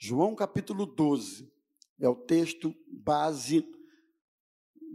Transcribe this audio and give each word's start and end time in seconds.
João 0.00 0.32
capítulo 0.36 0.86
12 0.86 1.52
é 1.98 2.08
o 2.08 2.14
texto 2.14 2.72
base 2.86 3.68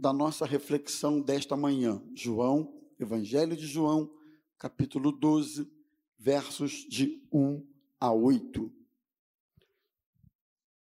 da 0.00 0.14
nossa 0.14 0.46
reflexão 0.46 1.20
desta 1.20 1.54
manhã. 1.54 2.02
João, 2.14 2.74
Evangelho 2.98 3.54
de 3.54 3.66
João, 3.66 4.10
capítulo 4.58 5.12
12, 5.12 5.70
versos 6.18 6.86
de 6.88 7.22
1 7.30 7.66
a 8.00 8.10
8. 8.12 8.72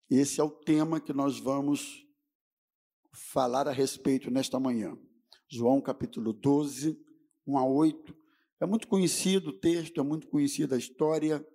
Esse 0.09 0.40
é 0.40 0.44
o 0.44 0.50
tema 0.50 1.02
que 1.02 1.12
nós 1.12 1.38
vamos 1.38 2.08
falar 3.12 3.68
a 3.68 3.74
respeito 3.74 4.32
nesta 4.32 4.58
manhã. 4.58 4.98
João 5.50 5.82
capítulo 5.82 6.32
12, 6.32 6.98
1 7.46 7.58
a 7.58 7.66
8. 7.66 8.16
É 8.62 8.66
muito 8.66 8.88
conhecido 8.88 9.50
o 9.50 9.60
texto, 9.60 10.00
é 10.00 10.04
muito 10.04 10.30
conhecida 10.30 10.76
a 10.76 10.80
história. 10.80 11.46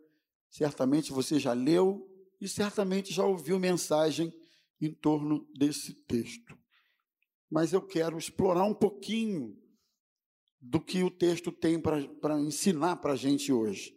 Certamente 0.50 1.12
você 1.12 1.40
já 1.40 1.54
leu 1.54 2.07
e 2.40 2.48
certamente 2.48 3.12
já 3.12 3.24
ouviu 3.24 3.58
mensagem 3.58 4.32
em 4.80 4.92
torno 4.92 5.46
desse 5.54 5.92
texto. 5.92 6.56
Mas 7.50 7.72
eu 7.72 7.82
quero 7.82 8.18
explorar 8.18 8.64
um 8.64 8.74
pouquinho 8.74 9.56
do 10.60 10.80
que 10.80 11.02
o 11.02 11.10
texto 11.10 11.50
tem 11.50 11.80
para 11.80 12.40
ensinar 12.40 12.96
para 12.96 13.12
a 13.12 13.16
gente 13.16 13.52
hoje. 13.52 13.96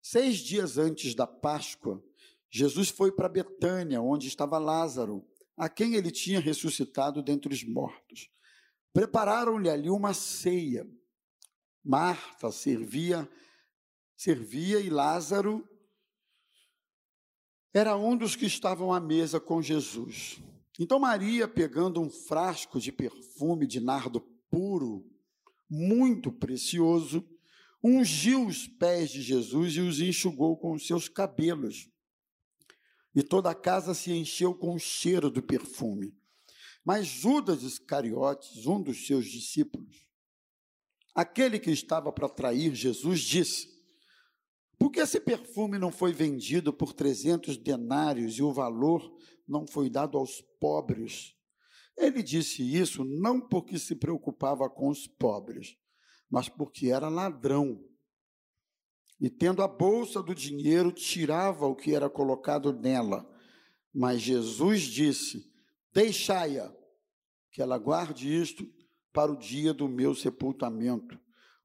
Seis 0.00 0.38
dias 0.38 0.78
antes 0.78 1.14
da 1.14 1.26
Páscoa, 1.26 2.02
Jesus 2.50 2.90
foi 2.90 3.12
para 3.12 3.28
Betânia, 3.28 4.00
onde 4.00 4.28
estava 4.28 4.58
Lázaro, 4.58 5.26
a 5.56 5.68
quem 5.68 5.94
ele 5.94 6.10
tinha 6.10 6.40
ressuscitado 6.40 7.22
dentre 7.22 7.52
os 7.52 7.64
mortos. 7.64 8.28
Prepararam-lhe 8.92 9.70
ali 9.70 9.88
uma 9.88 10.12
ceia. 10.12 10.86
Marta 11.84 12.52
servia, 12.52 13.28
servia 14.16 14.80
e 14.80 14.90
Lázaro 14.90 15.66
era 17.74 17.96
um 17.96 18.16
dos 18.16 18.36
que 18.36 18.46
estavam 18.46 18.92
à 18.92 19.00
mesa 19.00 19.40
com 19.40 19.62
Jesus. 19.62 20.40
Então 20.78 20.98
Maria, 20.98 21.48
pegando 21.48 22.00
um 22.00 22.10
frasco 22.10 22.78
de 22.78 22.92
perfume 22.92 23.66
de 23.66 23.80
nardo 23.80 24.20
puro, 24.50 25.06
muito 25.68 26.30
precioso, 26.30 27.26
ungiu 27.82 28.46
os 28.46 28.66
pés 28.66 29.10
de 29.10 29.22
Jesus 29.22 29.74
e 29.74 29.80
os 29.80 30.00
enxugou 30.00 30.56
com 30.56 30.72
os 30.72 30.86
seus 30.86 31.08
cabelos. 31.08 31.88
E 33.14 33.22
toda 33.22 33.50
a 33.50 33.54
casa 33.54 33.94
se 33.94 34.12
encheu 34.12 34.54
com 34.54 34.74
o 34.74 34.78
cheiro 34.78 35.30
do 35.30 35.42
perfume. 35.42 36.14
Mas 36.84 37.06
Judas 37.06 37.62
Iscariotes, 37.62 38.66
um 38.66 38.82
dos 38.82 39.06
seus 39.06 39.26
discípulos, 39.26 40.06
aquele 41.14 41.58
que 41.58 41.70
estava 41.70 42.12
para 42.12 42.28
trair 42.28 42.74
Jesus, 42.74 43.20
disse: 43.20 43.71
Por 44.82 44.90
que 44.90 44.98
esse 44.98 45.20
perfume 45.20 45.78
não 45.78 45.92
foi 45.92 46.12
vendido 46.12 46.72
por 46.72 46.92
300 46.92 47.56
denários 47.56 48.36
e 48.36 48.42
o 48.42 48.52
valor 48.52 49.16
não 49.46 49.64
foi 49.64 49.88
dado 49.88 50.18
aos 50.18 50.40
pobres? 50.58 51.36
Ele 51.96 52.20
disse 52.20 52.64
isso 52.64 53.04
não 53.04 53.40
porque 53.40 53.78
se 53.78 53.94
preocupava 53.94 54.68
com 54.68 54.88
os 54.88 55.06
pobres, 55.06 55.76
mas 56.28 56.48
porque 56.48 56.88
era 56.88 57.08
ladrão. 57.08 57.80
E 59.20 59.30
tendo 59.30 59.62
a 59.62 59.68
bolsa 59.68 60.20
do 60.20 60.34
dinheiro, 60.34 60.90
tirava 60.90 61.64
o 61.64 61.76
que 61.76 61.94
era 61.94 62.10
colocado 62.10 62.72
nela. 62.72 63.24
Mas 63.94 64.20
Jesus 64.20 64.80
disse: 64.82 65.48
Deixai-a, 65.92 66.74
que 67.52 67.62
ela 67.62 67.78
guarde 67.78 68.28
isto 68.28 68.68
para 69.12 69.30
o 69.30 69.38
dia 69.38 69.72
do 69.72 69.88
meu 69.88 70.12
sepultamento, 70.12 71.20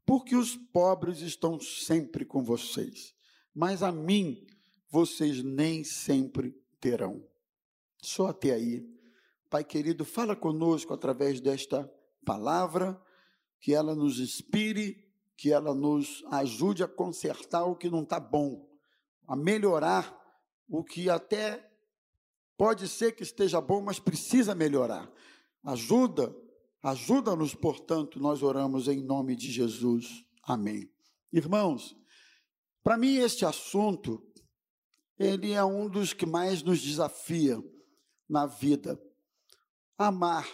porque 0.08 0.38
os 0.38 0.55
pobres 0.55 1.19
estão 1.19 1.59
sempre 1.59 2.23
com 2.23 2.41
vocês, 2.41 3.13
mas 3.53 3.83
a 3.83 3.91
mim 3.91 4.47
vocês 4.89 5.44
nem 5.44 5.83
sempre 5.83 6.55
terão. 6.80 7.22
Só 8.02 8.27
até 8.27 8.53
aí. 8.53 8.89
Pai 9.49 9.66
querido, 9.66 10.05
fala 10.05 10.33
conosco 10.33 10.94
através 10.94 11.41
desta 11.41 11.91
palavra, 12.25 12.97
que 13.59 13.73
ela 13.73 13.93
nos 13.93 14.21
inspire, 14.21 15.05
que 15.36 15.52
ela 15.52 15.76
nos 15.76 16.23
ajude 16.32 16.83
a 16.83 16.87
consertar 16.87 17.65
o 17.65 17.76
que 17.76 17.89
não 17.89 18.03
está 18.03 18.17
bom, 18.17 18.65
a 19.27 19.36
melhorar 19.36 20.17
o 20.70 20.86
que 20.86 21.09
até 21.09 21.70
pode 22.55 22.87
ser 22.87 23.11
que 23.11 23.23
esteja 23.23 23.59
bom, 23.59 23.82
mas 23.82 23.99
precisa 23.99 24.55
melhorar. 24.55 25.11
Ajuda, 25.65 26.33
ajuda-nos, 26.92 27.53
portanto, 27.53 28.17
nós 28.17 28.42
oramos 28.42 28.87
em 28.87 29.03
nome 29.03 29.36
de 29.36 29.52
Jesus. 29.52 30.23
Amém. 30.42 30.89
Irmãos, 31.33 31.93
para 32.81 32.98
mim 32.98 33.17
este 33.17 33.45
assunto, 33.45 34.25
ele 35.20 35.52
é 35.52 35.64
um 35.64 35.89
dos 35.89 36.14
que 36.14 36.26
mais 36.26 36.64
nos 36.64 36.81
desafia 36.81 37.61
na 38.30 38.45
vida 38.45 38.97
amar 39.97 40.47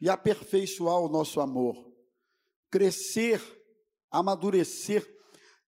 e 0.00 0.08
aperfeiçoar 0.08 0.98
o 0.98 1.08
nosso 1.08 1.40
amor, 1.40 1.92
crescer, 2.68 3.40
amadurecer. 4.10 5.06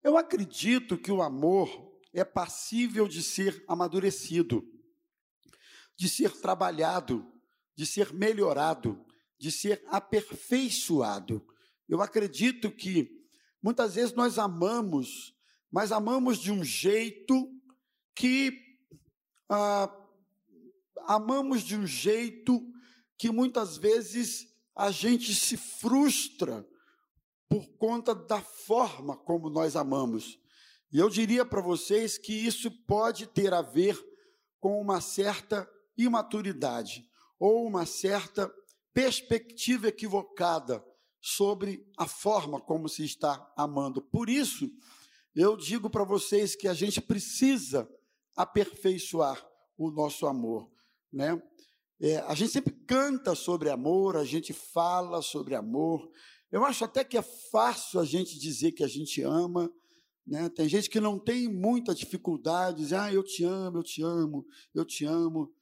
Eu 0.02 0.18
acredito 0.18 0.98
que 0.98 1.12
o 1.12 1.22
amor 1.22 2.00
é 2.14 2.24
passível 2.24 3.10
de 3.10 3.22
ser 3.22 3.62
amadurecido, 3.68 4.64
de 5.98 6.08
ser 6.08 6.32
trabalhado, 6.40 7.30
de 7.76 7.86
ser 7.86 8.14
melhorado, 8.14 9.05
de 9.46 9.52
ser 9.52 9.84
aperfeiçoado. 9.90 11.46
Eu 11.88 12.02
acredito 12.02 12.72
que 12.72 13.08
muitas 13.62 13.94
vezes 13.94 14.12
nós 14.16 14.40
amamos, 14.40 15.36
mas 15.72 15.92
amamos 15.92 16.40
de 16.40 16.52
um 16.52 16.64
jeito 16.64 17.48
que 18.16 18.60
ah, 19.48 19.96
amamos 21.06 21.62
de 21.62 21.78
um 21.78 21.86
jeito 21.86 22.60
que 23.20 23.30
muitas 23.30 23.78
vezes 23.78 24.48
a 24.76 24.90
gente 24.90 25.36
se 25.36 25.58
frustra 25.58 26.68
por 27.48 27.68
conta 27.78 28.16
da 28.16 28.42
forma 28.42 29.16
como 29.16 29.48
nós 29.48 29.76
amamos. 29.76 30.40
E 30.92 30.98
eu 30.98 31.08
diria 31.08 31.46
para 31.46 31.62
vocês 31.62 32.18
que 32.18 32.34
isso 32.34 32.72
pode 32.88 33.28
ter 33.28 33.54
a 33.54 33.62
ver 33.62 33.96
com 34.60 34.82
uma 34.82 35.00
certa 35.02 35.70
imaturidade 35.96 37.08
ou 37.40 37.68
uma 37.68 37.86
certa 37.86 38.52
perspectiva 38.96 39.90
equivocada 39.90 40.82
sobre 41.20 41.86
a 41.98 42.08
forma 42.08 42.62
como 42.62 42.88
se 42.88 43.04
está 43.04 43.52
amando. 43.58 44.02
Por 44.02 44.30
isso, 44.30 44.72
eu 45.36 45.58
digo 45.58 45.90
para 45.90 46.06
vocês 46.06 46.56
que 46.56 46.66
a 46.66 46.74
gente 46.74 47.02
precisa 47.02 47.90
aperfeiçoar 48.38 49.46
o 49.78 49.92
nosso 49.92 50.26
amor, 50.26 50.72
né? 51.12 51.42
É, 52.00 52.18
a 52.20 52.34
gente 52.34 52.52
sempre 52.52 52.74
canta 52.86 53.36
sobre 53.36 53.70
amor, 53.70 54.18
a 54.18 54.26
gente 54.26 54.54
fala 54.54 55.22
sobre 55.22 55.56
amor. 55.56 56.10
Eu 56.52 56.64
acho 56.66 56.84
até 56.86 57.04
que 57.04 57.18
é 57.18 57.22
fácil 57.22 58.00
a 58.00 58.06
gente 58.06 58.38
dizer 58.38 58.74
que 58.74 58.84
a 58.84 58.88
gente 58.88 59.22
ama. 59.22 59.72
Né? 60.28 60.50
Tem 60.50 60.68
gente 60.68 60.90
que 60.90 61.00
não 61.00 61.18
tem 61.18 61.48
muita 61.48 61.96
dificuldade, 61.96 62.80
diz, 62.80 62.94
ah, 62.94 63.14
eu 63.14 63.24
te 63.24 63.44
amo, 63.44 63.78
eu 63.78 63.84
te 63.84 64.02
amo, 64.02 64.46
eu 64.74 64.84
te 64.84 65.06
amo. 65.06 65.54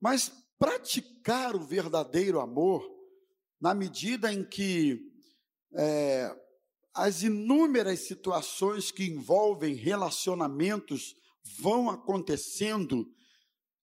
Mas 0.00 0.32
praticar 0.62 1.56
o 1.56 1.60
verdadeiro 1.60 2.38
amor, 2.38 2.88
na 3.60 3.74
medida 3.74 4.32
em 4.32 4.44
que 4.44 5.00
é, 5.74 6.32
as 6.94 7.24
inúmeras 7.24 7.98
situações 8.06 8.92
que 8.92 9.02
envolvem 9.04 9.74
relacionamentos 9.74 11.16
vão 11.58 11.90
acontecendo, 11.90 13.12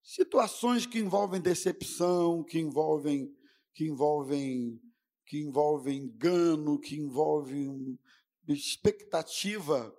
situações 0.02 0.86
que 0.86 1.00
envolvem 1.00 1.42
decepção, 1.42 2.46
que 2.46 2.60
envolvem 2.60 3.30
que 3.74 3.84
envolvem 3.86 4.80
que 5.26 5.38
envolvem 5.38 5.98
engano, 5.98 6.80
que 6.80 6.96
envolvem 6.96 8.00
expectativa 8.48 9.94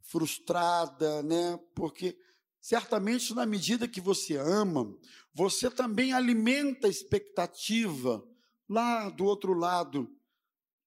frustrada, 0.00 1.24
né? 1.24 1.58
Porque 1.74 2.16
certamente 2.60 3.34
na 3.34 3.46
medida 3.46 3.88
que 3.88 4.00
você 4.00 4.36
ama, 4.36 4.96
você 5.32 5.70
também 5.70 6.12
alimenta 6.12 6.86
a 6.86 6.90
expectativa 6.90 8.24
lá 8.68 9.08
do 9.08 9.24
outro 9.24 9.52
lado 9.52 10.08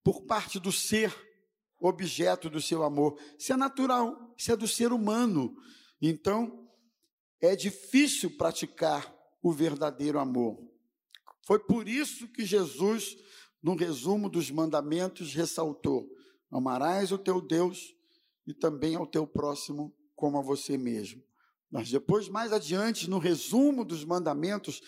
por 0.04 0.22
parte 0.22 0.60
do 0.60 0.72
ser 0.72 1.14
objeto 1.80 2.50
do 2.50 2.62
seu 2.62 2.84
amor. 2.84 3.20
Isso 3.38 3.52
é 3.52 3.58
natural, 3.58 4.34
isso 4.38 4.52
é 4.52 4.56
do 4.56 4.68
ser 4.68 4.94
humano. 4.94 5.56
Então, 6.02 6.70
é 7.42 7.56
difícil 7.56 8.38
praticar 8.38 9.14
o 9.42 9.52
verdadeiro 9.52 10.20
amor. 10.20 10.58
Foi 11.46 11.60
por 11.60 11.90
isso 11.90 12.28
que 12.30 12.46
Jesus, 12.46 13.18
no 13.62 13.76
resumo 13.76 14.30
dos 14.30 14.50
mandamentos, 14.50 15.34
ressaltou: 15.34 16.10
amarás 16.50 17.12
o 17.12 17.18
teu 17.18 17.42
Deus 17.42 17.94
e 18.48 18.54
também 18.54 18.96
ao 18.96 19.06
teu 19.06 19.28
próximo 19.28 19.94
como 20.16 20.38
a 20.38 20.42
você 20.42 20.78
mesmo. 20.78 21.22
Mas 21.74 21.90
depois, 21.90 22.30
mais 22.30 22.54
adiante, 22.54 23.10
no 23.10 23.18
resumo 23.18 23.84
dos 23.84 24.06
mandamentos, 24.06 24.80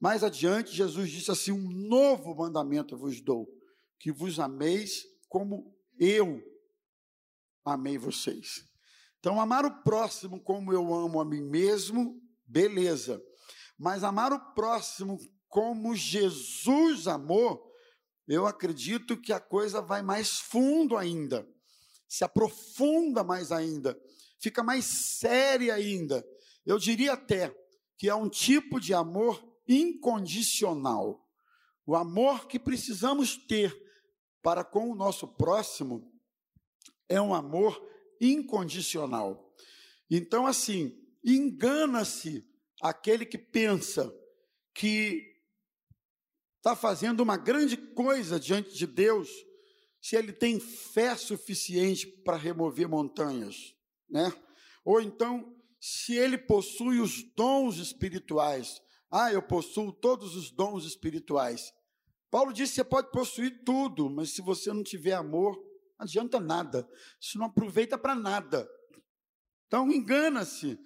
mais 0.00 0.24
adiante, 0.24 0.74
Jesus 0.74 1.10
disse 1.10 1.30
assim: 1.30 1.52
Um 1.52 1.70
novo 1.70 2.34
mandamento 2.34 2.96
vos 2.96 3.20
dou, 3.20 3.46
que 3.98 4.10
vos 4.10 4.40
ameis 4.40 5.04
como 5.28 5.76
eu 5.98 6.42
amei 7.66 7.98
vocês. 7.98 8.64
Então, 9.18 9.38
amar 9.38 9.66
o 9.66 9.82
próximo 9.82 10.42
como 10.42 10.72
eu 10.72 10.94
amo 10.94 11.20
a 11.20 11.24
mim 11.24 11.42
mesmo, 11.42 12.18
beleza. 12.46 13.22
Mas 13.78 14.02
amar 14.02 14.32
o 14.32 14.54
próximo 14.54 15.18
como 15.48 15.94
Jesus 15.94 17.06
amou, 17.06 17.62
eu 18.26 18.46
acredito 18.46 19.20
que 19.20 19.34
a 19.34 19.40
coisa 19.40 19.82
vai 19.82 20.00
mais 20.00 20.38
fundo 20.38 20.96
ainda, 20.96 21.46
se 22.08 22.24
aprofunda 22.24 23.22
mais 23.22 23.52
ainda, 23.52 24.00
fica 24.40 24.62
mais 24.62 24.84
séria 24.84 25.74
ainda. 25.74 26.24
Eu 26.64 26.78
diria 26.78 27.12
até 27.12 27.54
que 27.96 28.08
é 28.08 28.14
um 28.14 28.28
tipo 28.28 28.80
de 28.80 28.94
amor 28.94 29.42
incondicional. 29.68 31.28
O 31.86 31.94
amor 31.94 32.46
que 32.48 32.58
precisamos 32.58 33.36
ter 33.36 33.76
para 34.42 34.64
com 34.64 34.90
o 34.90 34.94
nosso 34.94 35.28
próximo 35.28 36.10
é 37.08 37.20
um 37.20 37.34
amor 37.34 37.80
incondicional. 38.20 39.54
Então, 40.10 40.46
assim, 40.46 40.96
engana-se 41.24 42.44
aquele 42.80 43.26
que 43.26 43.38
pensa 43.38 44.12
que 44.74 45.30
está 46.56 46.74
fazendo 46.74 47.20
uma 47.20 47.36
grande 47.36 47.76
coisa 47.76 48.38
diante 48.38 48.74
de 48.76 48.86
Deus 48.86 49.28
se 50.00 50.16
ele 50.16 50.32
tem 50.32 50.58
fé 50.58 51.14
suficiente 51.16 52.06
para 52.06 52.36
remover 52.36 52.88
montanhas, 52.88 53.74
né? 54.10 54.32
Ou 54.84 55.00
então, 55.00 55.54
se 55.80 56.14
ele 56.14 56.36
possui 56.36 57.00
os 57.00 57.22
dons 57.34 57.78
espirituais. 57.78 58.80
Ah, 59.10 59.32
eu 59.32 59.42
possuo 59.42 59.92
todos 59.92 60.36
os 60.36 60.50
dons 60.50 60.84
espirituais. 60.84 61.72
Paulo 62.30 62.52
disse: 62.52 62.74
você 62.74 62.84
pode 62.84 63.10
possuir 63.10 63.64
tudo, 63.64 64.08
mas 64.10 64.30
se 64.30 64.42
você 64.42 64.72
não 64.72 64.82
tiver 64.82 65.14
amor, 65.14 65.56
não 65.98 66.04
adianta 66.04 66.38
nada. 66.38 66.88
Isso 67.20 67.38
não 67.38 67.46
aproveita 67.46 67.98
para 67.98 68.14
nada. 68.14 68.68
Então, 69.66 69.90
engana-se. 69.90 70.78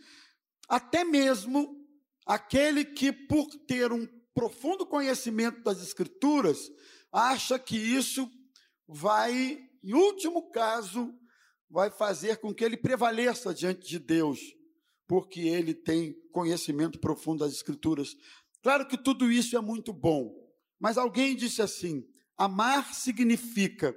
Até 0.68 1.04
mesmo 1.04 1.84
aquele 2.24 2.84
que, 2.84 3.12
por 3.12 3.46
ter 3.66 3.92
um 3.92 4.06
profundo 4.34 4.86
conhecimento 4.86 5.62
das 5.62 5.82
Escrituras, 5.82 6.70
acha 7.12 7.58
que 7.58 7.76
isso 7.76 8.28
vai, 8.88 9.58
em 9.82 9.94
último 9.94 10.50
caso, 10.50 11.12
vai 11.74 11.90
fazer 11.90 12.36
com 12.36 12.54
que 12.54 12.64
ele 12.64 12.76
prevaleça 12.76 13.52
diante 13.52 13.88
de 13.88 13.98
Deus, 13.98 14.38
porque 15.08 15.40
ele 15.40 15.74
tem 15.74 16.14
conhecimento 16.30 17.00
profundo 17.00 17.40
das 17.40 17.52
Escrituras. 17.52 18.14
Claro 18.62 18.86
que 18.86 18.96
tudo 18.96 19.28
isso 19.30 19.56
é 19.56 19.60
muito 19.60 19.92
bom, 19.92 20.32
mas 20.78 20.96
alguém 20.96 21.34
disse 21.34 21.60
assim: 21.60 22.08
amar 22.36 22.94
significa 22.94 23.92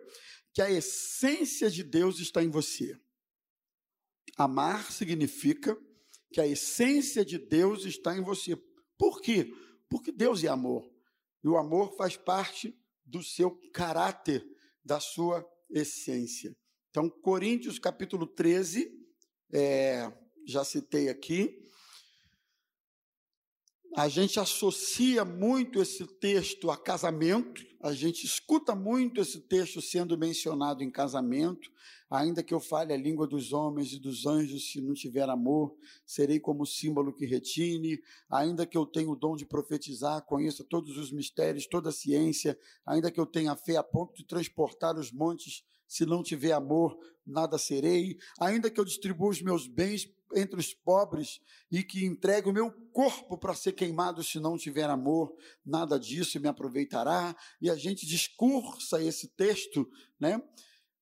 que 0.51 0.59
a 0.59 0.71
essência 0.71 1.69
de 1.69 1.83
Deus 1.83 2.19
está 2.19 2.43
em 2.43 2.49
você. 2.49 2.99
Amar 4.35 4.91
significa 4.91 5.77
que 6.33 6.41
a 6.41 6.47
essência 6.47 7.23
de 7.23 7.37
Deus 7.37 7.85
está 7.85 8.17
em 8.17 8.23
você. 8.23 8.57
Por 8.97 9.21
quê? 9.21 9.53
Porque 9.87 10.11
Deus 10.11 10.43
é 10.43 10.47
amor. 10.47 10.83
E 11.43 11.47
o 11.47 11.57
amor 11.57 11.95
faz 11.95 12.17
parte 12.17 12.75
do 13.05 13.21
seu 13.21 13.51
caráter, 13.71 14.43
da 14.83 14.99
sua 14.99 15.47
essência. 15.69 16.57
Então, 16.97 17.11
Coríntios 17.11 17.77
capítulo 17.77 18.25
13, 18.25 18.91
é, 19.53 20.11
já 20.47 20.63
citei 20.63 21.09
aqui, 21.09 21.63
a 23.95 24.07
gente 24.09 24.39
associa 24.39 25.23
muito 25.23 25.79
esse 25.79 26.07
texto 26.07 26.71
a 26.71 26.75
casamento, 26.75 27.63
a 27.83 27.93
gente 27.93 28.25
escuta 28.25 28.73
muito 28.73 29.21
esse 29.21 29.41
texto 29.41 29.79
sendo 29.79 30.17
mencionado 30.17 30.83
em 30.83 30.89
casamento. 30.89 31.71
Ainda 32.09 32.41
que 32.41 32.51
eu 32.51 32.59
fale 32.59 32.91
a 32.91 32.97
língua 32.97 33.27
dos 33.27 33.53
homens 33.53 33.93
e 33.93 33.99
dos 33.99 34.25
anjos, 34.25 34.71
se 34.71 34.81
não 34.81 34.95
tiver 34.95 35.29
amor, 35.29 35.75
serei 36.03 36.39
como 36.39 36.65
símbolo 36.65 37.13
que 37.13 37.27
retine. 37.27 38.01
Ainda 38.27 38.65
que 38.65 38.75
eu 38.75 38.87
tenha 38.87 39.09
o 39.11 39.15
dom 39.15 39.35
de 39.35 39.45
profetizar, 39.45 40.25
conheça 40.25 40.63
todos 40.63 40.97
os 40.97 41.11
mistérios, 41.11 41.67
toda 41.67 41.89
a 41.89 41.93
ciência. 41.93 42.57
Ainda 42.87 43.11
que 43.11 43.19
eu 43.19 43.25
tenha 43.27 43.55
fé 43.55 43.75
a 43.75 43.83
ponto 43.83 44.15
de 44.15 44.25
transportar 44.25 44.97
os 44.97 45.11
montes, 45.11 45.63
se 45.87 46.05
não 46.05 46.23
tiver 46.23 46.51
amor, 46.51 46.97
nada 47.25 47.57
serei. 47.57 48.17
Ainda 48.39 48.69
que 48.69 48.79
eu 48.79 48.85
distribua 48.85 49.29
os 49.29 49.41
meus 49.41 49.67
bens 49.67 50.09
entre 50.35 50.59
os 50.59 50.73
pobres 50.73 51.39
e 51.71 51.83
que 51.83 52.05
entregue 52.05 52.49
o 52.49 52.53
meu 52.53 52.71
corpo 52.91 53.37
para 53.37 53.53
ser 53.53 53.73
queimado 53.73 54.23
se 54.23 54.39
não 54.39 54.57
tiver 54.57 54.89
amor, 54.89 55.33
nada 55.65 55.99
disso 55.99 56.39
me 56.39 56.47
aproveitará. 56.47 57.35
E 57.61 57.69
a 57.69 57.75
gente 57.75 58.05
discursa 58.05 59.01
esse 59.01 59.29
texto, 59.29 59.89
né? 60.19 60.41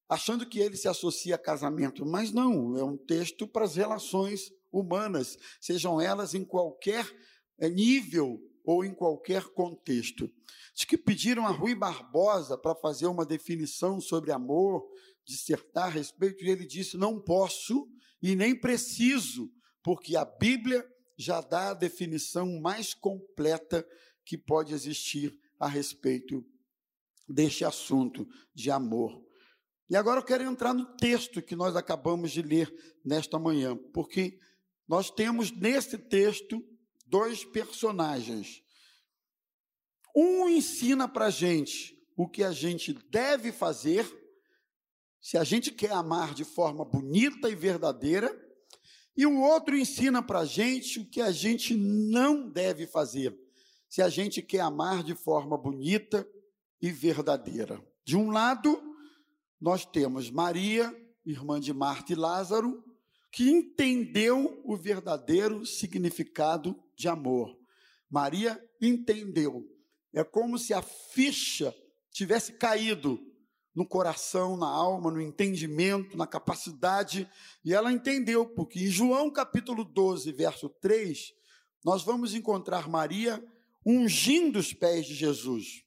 Achando 0.08 0.46
que 0.46 0.60
ele 0.60 0.78
se 0.78 0.88
associa 0.88 1.36
a 1.36 1.40
casamento, 1.40 2.06
mas 2.06 2.32
não, 2.32 2.78
é 2.78 2.84
um 2.84 2.96
texto 2.96 3.48
para 3.48 3.66
as 3.66 3.76
relações 3.76 4.52
humanas, 4.72 5.38
sejam 5.60 6.00
elas 6.00 6.36
em 6.36 6.44
qualquer 6.44 7.10
eh, 7.58 7.70
nível 7.70 8.40
ou 8.66 8.84
em 8.84 8.94
qualquer 8.94 9.44
contexto. 9.50 10.30
Diz 10.74 10.84
que 10.86 10.98
pediram 10.98 11.46
a 11.46 11.52
Rui 11.52 11.76
Barbosa 11.76 12.58
para 12.58 12.76
fazer 12.76 13.08
uma 13.08 13.26
definição 13.26 14.02
sobre 14.02 14.32
amor, 14.32 14.86
dissertar 15.24 15.86
a 15.86 15.90
respeito, 15.90 16.44
e 16.44 16.50
ele 16.50 16.66
disse: 16.66 16.98
Não 16.98 17.20
posso, 17.22 17.88
e 18.22 18.36
nem 18.36 18.60
preciso, 18.60 19.52
porque 19.84 20.16
a 20.16 20.26
Bíblia 20.26 20.86
já 21.18 21.40
dá 21.42 21.70
a 21.70 21.74
definição 21.74 22.60
mais 22.60 22.94
completa 22.94 23.88
que 24.26 24.38
pode 24.38 24.74
existir 24.74 25.38
a 25.60 25.68
respeito 25.68 26.44
deste 27.28 27.64
assunto 27.64 28.28
de 28.54 28.70
amor. 28.70 29.24
E 29.90 29.96
agora 29.96 30.20
eu 30.20 30.26
quero 30.26 30.44
entrar 30.44 30.74
no 30.74 30.86
texto 30.98 31.42
que 31.42 31.56
nós 31.56 31.76
acabamos 31.76 32.32
de 32.32 32.42
ler 32.42 32.74
nesta 33.04 33.38
manhã, 33.38 33.78
porque 33.94 34.40
nós 34.88 35.10
temos 35.10 35.52
nesse 35.52 35.98
texto 35.98 36.64
dois 37.06 37.44
personagens. 37.46 38.62
Um 40.16 40.50
ensina 40.50 41.07
para 41.07 41.25
a 41.25 41.30
gente 41.30 41.98
o 42.16 42.28
que 42.28 42.44
a 42.44 42.52
gente 42.52 42.94
deve 42.94 43.52
fazer 43.52 44.06
se 45.25 45.40
a 45.40 45.44
gente 45.44 45.72
quer 45.72 45.92
amar 45.92 46.36
de 46.36 46.46
forma 46.46 46.86
bonita 46.86 47.50
e 47.50 47.56
verdadeira, 47.56 48.31
e 49.18 49.25
o 49.25 49.42
outro 49.42 49.75
ensina 49.75 50.22
para 50.22 50.42
a 50.42 50.46
gente 50.46 51.00
o 51.00 51.10
que 51.10 51.19
a 51.19 51.31
gente 51.31 51.75
não 51.75 52.48
deve 52.48 52.86
fazer, 52.86 53.36
se 53.90 54.04
a 54.04 54.08
gente 54.08 54.40
quer 54.40 54.60
amar 54.60 55.01
de 55.01 55.16
forma 55.16 55.58
bonita 55.58 56.30
e 56.80 56.92
verdadeira. 56.92 57.84
De 58.06 58.16
um 58.16 58.30
lado, 58.30 58.80
nós 59.60 59.84
temos 59.84 60.30
Maria, 60.30 60.96
irmã 61.25 61.60
de 61.60 61.74
Marta 61.74 62.13
e 62.13 62.16
Lázaro, 62.16 62.84
que 63.36 63.52
entendeu 63.52 64.62
o 64.64 64.78
verdadeiro 64.78 65.66
significado 65.66 66.74
de 66.96 67.10
amor. 67.10 67.54
Maria 68.10 68.58
entendeu. 68.82 69.62
É 70.13 70.24
como 70.24 70.58
se 70.58 70.74
a 70.74 70.82
ficha 70.82 71.75
tivesse 72.13 72.54
caído 72.54 73.20
no 73.75 73.86
coração, 73.86 74.56
na 74.56 74.70
alma, 74.70 75.12
no 75.12 75.20
entendimento, 75.20 76.15
na 76.15 76.25
capacidade, 76.25 77.30
e 77.65 77.74
ela 77.74 77.92
entendeu, 77.92 78.46
porque 78.46 78.80
em 78.80 78.88
João 78.88 79.30
capítulo 79.30 79.84
12, 79.84 80.32
verso 80.32 80.70
3, 80.70 81.34
nós 81.84 82.04
vamos 82.04 82.34
encontrar 82.34 82.88
Maria 82.88 83.46
ungindo 83.86 84.60
os 84.60 84.72
pés 84.72 85.06
de 85.06 85.13
Jesus. 85.13 85.84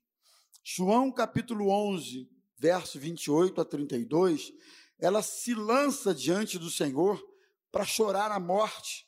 João 0.62 1.10
capítulo 1.10 1.70
11, 1.70 2.28
verso 2.58 3.00
28 3.00 3.58
a 3.58 3.64
32, 3.64 4.52
ela 4.98 5.22
se 5.22 5.54
lança 5.54 6.14
diante 6.14 6.58
do 6.58 6.70
Senhor 6.70 7.26
para 7.70 7.84
chorar 7.84 8.30
a 8.30 8.40
morte 8.40 9.06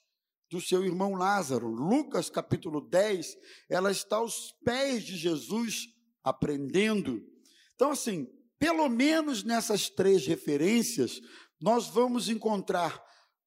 do 0.50 0.60
seu 0.60 0.84
irmão 0.84 1.14
Lázaro. 1.14 1.68
Lucas 1.68 2.28
capítulo 2.28 2.80
10, 2.80 3.36
ela 3.68 3.90
está 3.90 4.16
aos 4.16 4.52
pés 4.64 5.04
de 5.04 5.16
Jesus 5.16 5.86
aprendendo. 6.24 7.22
Então, 7.74 7.92
assim, 7.92 8.26
pelo 8.58 8.88
menos 8.88 9.42
nessas 9.44 9.88
três 9.88 10.26
referências, 10.26 11.20
nós 11.60 11.88
vamos 11.88 12.28
encontrar 12.28 13.02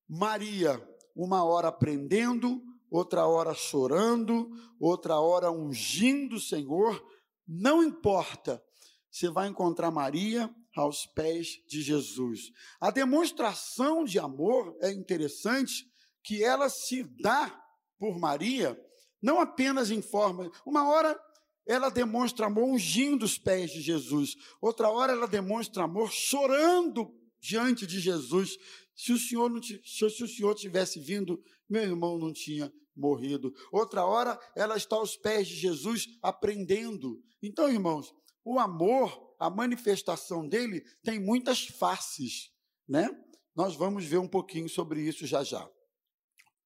Maria 0.08 0.82
uma 1.16 1.44
hora 1.44 1.68
aprendendo, 1.68 2.62
outra 2.90 3.28
hora 3.28 3.54
chorando, 3.54 4.50
outra 4.80 5.20
hora 5.20 5.52
ungindo 5.52 6.38
o 6.38 6.42
Senhor. 6.42 7.04
Não 7.48 7.84
importa, 7.84 8.64
você 9.12 9.30
vai 9.30 9.48
encontrar 9.48 9.92
Maria 9.92 10.54
aos 10.76 11.06
pés 11.06 11.60
de 11.68 11.82
Jesus. 11.82 12.52
A 12.80 12.92
demonstração 12.92 14.04
de 14.04 14.20
amor 14.20 14.76
é 14.82 14.92
interessante 14.92 15.86
que 16.24 16.44
ela 16.44 16.70
se 16.70 17.04
dá 17.22 17.62
por 18.00 18.20
Maria, 18.20 18.80
não 19.22 19.40
apenas 19.40 19.92
em 19.92 20.02
forma. 20.02 20.52
Uma 20.66 20.88
hora 20.90 21.20
ela 21.66 21.90
demonstra 21.90 22.48
amor 22.48 22.66
ungindo 22.66 23.24
os 23.24 23.38
pés 23.38 23.72
de 23.72 23.82
Jesus. 23.82 24.36
Outra 24.62 24.90
hora 24.90 25.14
ela 25.14 25.28
demonstra 25.28 25.84
amor 25.84 26.12
chorando 26.12 27.14
diante 27.40 27.88
de 27.88 28.00
Jesus. 28.00 28.58
Se 28.96 29.12
o 29.12 29.18
Senhor 29.18 29.50
não 29.50 29.62
se 29.62 30.06
o 30.06 30.28
Senhor 30.28 30.54
tivesse 30.56 31.00
vindo, 31.00 31.42
meu 31.70 31.84
irmão 31.84 32.18
não 32.18 32.32
tinha 32.32 32.72
morrido. 32.96 33.54
Outra 33.72 34.06
hora 34.06 34.40
ela 34.56 34.78
está 34.78 34.96
aos 34.96 35.18
pés 35.18 35.48
de 35.48 35.56
Jesus 35.56 36.08
aprendendo. 36.22 37.22
Então, 37.42 37.70
irmãos, 37.70 38.14
o 38.46 38.60
amor, 38.60 39.33
a 39.44 39.50
manifestação 39.50 40.48
dele 40.48 40.86
tem 41.04 41.20
muitas 41.20 41.68
faces, 41.68 42.50
né? 42.88 43.10
Nós 43.54 43.76
vamos 43.76 44.06
ver 44.06 44.18
um 44.18 44.28
pouquinho 44.28 44.70
sobre 44.70 45.02
isso 45.02 45.28
já 45.28 45.44
já. 45.44 45.70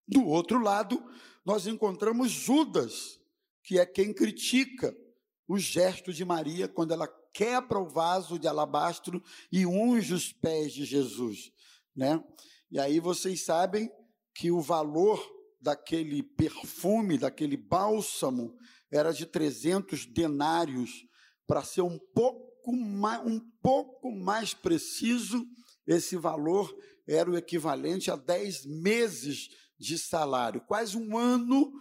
Do 0.07 0.23
outro 0.27 0.61
lado, 0.61 1.03
nós 1.43 1.65
encontramos 1.65 2.31
Judas, 2.31 3.19
que 3.63 3.79
é 3.79 3.85
quem 3.85 4.13
critica 4.13 4.95
o 5.47 5.57
gesto 5.57 6.13
de 6.13 6.23
Maria 6.23 6.67
quando 6.67 6.91
ela 6.93 7.07
quebra 7.33 7.79
o 7.79 7.89
vaso 7.89 8.37
de 8.37 8.47
alabastro 8.47 9.23
e 9.51 9.65
unge 9.65 10.13
os 10.13 10.31
pés 10.31 10.71
de 10.71 10.85
Jesus, 10.85 11.51
né? 11.95 12.23
E 12.69 12.79
aí 12.79 12.99
vocês 12.99 13.43
sabem 13.43 13.91
que 14.35 14.51
o 14.51 14.61
valor 14.61 15.19
daquele 15.59 16.21
perfume, 16.21 17.17
daquele 17.17 17.57
bálsamo, 17.57 18.55
era 18.91 19.11
de 19.11 19.25
300 19.25 20.05
denários. 20.05 21.07
Para 21.47 21.63
ser 21.63 21.81
um 21.81 21.97
pouco, 21.97 22.46
mais, 22.75 23.25
um 23.25 23.39
pouco 23.61 24.11
mais 24.11 24.53
preciso, 24.53 25.45
esse 25.85 26.17
valor 26.17 26.75
era 27.07 27.29
o 27.29 27.37
equivalente 27.37 28.11
a 28.11 28.15
10 28.15 28.65
meses 28.65 29.49
de 29.79 29.97
salário, 29.97 30.61
quase 30.61 30.97
um 30.97 31.17
ano 31.17 31.71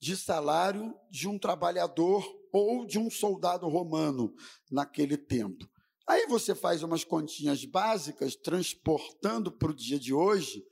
de 0.00 0.16
salário 0.16 0.94
de 1.10 1.28
um 1.28 1.38
trabalhador 1.38 2.24
ou 2.52 2.86
de 2.86 2.98
um 2.98 3.10
soldado 3.10 3.66
romano 3.68 4.34
naquele 4.70 5.16
tempo. 5.16 5.68
Aí 6.06 6.26
você 6.26 6.54
faz 6.54 6.82
umas 6.82 7.04
continhas 7.04 7.64
básicas, 7.64 8.34
transportando 8.36 9.52
para 9.52 9.70
o 9.70 9.74
dia 9.74 9.98
de 9.98 10.14
hoje, 10.14 10.64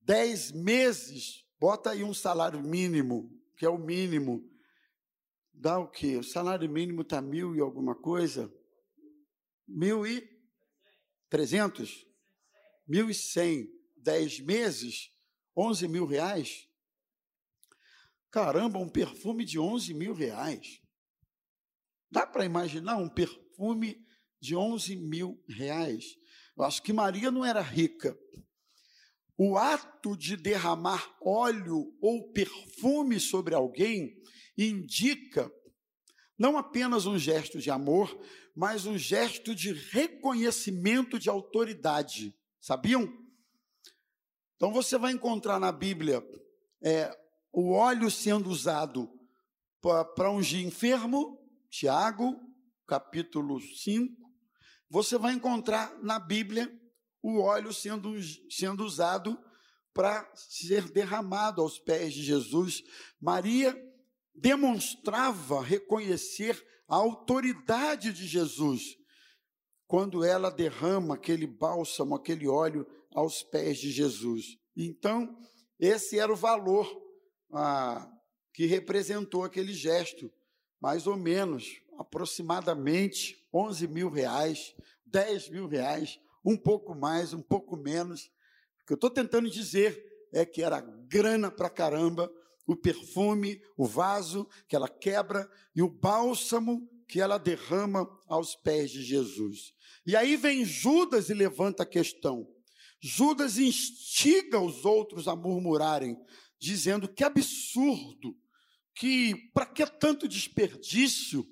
dez 0.00 0.50
meses, 0.52 1.44
bota 1.58 1.90
aí 1.90 2.02
um 2.02 2.14
salário 2.14 2.62
mínimo, 2.62 3.30
que 3.56 3.66
é 3.66 3.68
o 3.68 3.78
mínimo. 3.78 4.42
Dá 5.52 5.78
o 5.78 5.88
quê? 5.88 6.16
O 6.16 6.22
salário 6.22 6.70
mínimo 6.70 7.02
está 7.02 7.20
mil 7.20 7.54
e 7.54 7.60
alguma 7.60 7.94
coisa? 7.94 8.50
Mil 9.70 10.04
e 10.04 10.28
trezentos? 11.28 12.04
Mil 12.86 13.08
e 13.08 13.14
cem. 13.14 13.70
Dez 13.96 14.40
meses, 14.40 15.12
onze 15.54 15.86
mil 15.86 16.06
reais. 16.06 16.66
Caramba, 18.30 18.78
um 18.78 18.88
perfume 18.88 19.44
de 19.44 19.58
11 19.58 19.92
mil 19.92 20.14
reais. 20.14 20.80
Dá 22.10 22.26
para 22.26 22.44
imaginar 22.44 22.96
um 22.96 23.08
perfume 23.08 24.02
de 24.40 24.56
11 24.56 24.96
mil 24.96 25.42
reais? 25.48 26.16
Eu 26.56 26.64
acho 26.64 26.82
que 26.82 26.92
Maria 26.92 27.30
não 27.30 27.44
era 27.44 27.60
rica. 27.60 28.18
O 29.36 29.56
ato 29.56 30.16
de 30.16 30.36
derramar 30.36 31.16
óleo 31.22 31.96
ou 32.00 32.32
perfume 32.32 33.20
sobre 33.20 33.54
alguém 33.54 34.16
indica 34.56 35.50
não 36.40 36.56
apenas 36.56 37.04
um 37.04 37.18
gesto 37.18 37.58
de 37.58 37.70
amor, 37.70 38.18
mas 38.56 38.86
um 38.86 38.96
gesto 38.96 39.54
de 39.54 39.74
reconhecimento 39.74 41.18
de 41.18 41.28
autoridade. 41.28 42.34
Sabiam? 42.58 43.12
Então 44.56 44.72
você 44.72 44.96
vai 44.96 45.12
encontrar 45.12 45.60
na 45.60 45.70
Bíblia 45.70 46.26
é, 46.82 47.14
o 47.52 47.72
óleo 47.72 48.10
sendo 48.10 48.48
usado 48.48 49.12
para 49.82 50.30
ungir 50.30 50.64
enfermo, 50.66 51.38
Tiago, 51.68 52.40
capítulo 52.86 53.60
5, 53.60 54.16
você 54.88 55.18
vai 55.18 55.34
encontrar 55.34 55.94
na 56.02 56.18
Bíblia 56.18 56.72
o 57.22 57.38
óleo 57.38 57.70
sendo, 57.70 58.14
sendo 58.50 58.82
usado 58.82 59.38
para 59.92 60.26
ser 60.34 60.90
derramado 60.90 61.60
aos 61.60 61.78
pés 61.78 62.14
de 62.14 62.22
Jesus. 62.22 62.82
Maria 63.20 63.76
demonstrava 64.40 65.62
reconhecer 65.62 66.64
a 66.88 66.96
autoridade 66.96 68.12
de 68.12 68.26
Jesus 68.26 68.96
quando 69.86 70.24
ela 70.24 70.50
derrama 70.50 71.14
aquele 71.14 71.46
bálsamo, 71.46 72.14
aquele 72.14 72.46
óleo 72.46 72.86
aos 73.12 73.42
pés 73.42 73.78
de 73.78 73.90
Jesus. 73.90 74.56
Então, 74.76 75.36
esse 75.78 76.18
era 76.18 76.32
o 76.32 76.36
valor 76.36 76.88
ah, 77.52 78.08
que 78.54 78.66
representou 78.66 79.44
aquele 79.44 79.72
gesto, 79.72 80.32
mais 80.80 81.06
ou 81.06 81.16
menos, 81.16 81.80
aproximadamente 81.98 83.44
11 83.52 83.88
mil 83.88 84.08
reais, 84.08 84.74
10 85.06 85.50
mil 85.50 85.66
reais, 85.66 86.20
um 86.44 86.56
pouco 86.56 86.94
mais, 86.94 87.32
um 87.32 87.42
pouco 87.42 87.76
menos. 87.76 88.30
O 88.82 88.86
que 88.86 88.92
eu 88.92 88.94
estou 88.94 89.10
tentando 89.10 89.50
dizer 89.50 90.00
é 90.32 90.46
que 90.46 90.62
era 90.62 90.80
grana 90.80 91.50
para 91.50 91.68
caramba, 91.68 92.32
o 92.66 92.76
perfume, 92.76 93.60
o 93.76 93.86
vaso 93.86 94.48
que 94.68 94.76
ela 94.76 94.88
quebra 94.88 95.50
e 95.74 95.82
o 95.82 95.88
bálsamo 95.88 96.88
que 97.08 97.20
ela 97.20 97.38
derrama 97.38 98.08
aos 98.28 98.54
pés 98.54 98.90
de 98.90 99.02
Jesus. 99.02 99.72
E 100.06 100.14
aí 100.14 100.36
vem 100.36 100.64
Judas 100.64 101.28
e 101.28 101.34
levanta 101.34 101.82
a 101.82 101.86
questão. 101.86 102.46
Judas 103.00 103.58
instiga 103.58 104.60
os 104.60 104.84
outros 104.84 105.26
a 105.26 105.34
murmurarem 105.34 106.16
dizendo 106.60 107.08
que 107.08 107.24
absurdo, 107.24 108.36
que 108.94 109.34
para 109.54 109.66
que 109.66 109.84
tanto 109.86 110.28
desperdício 110.28 111.46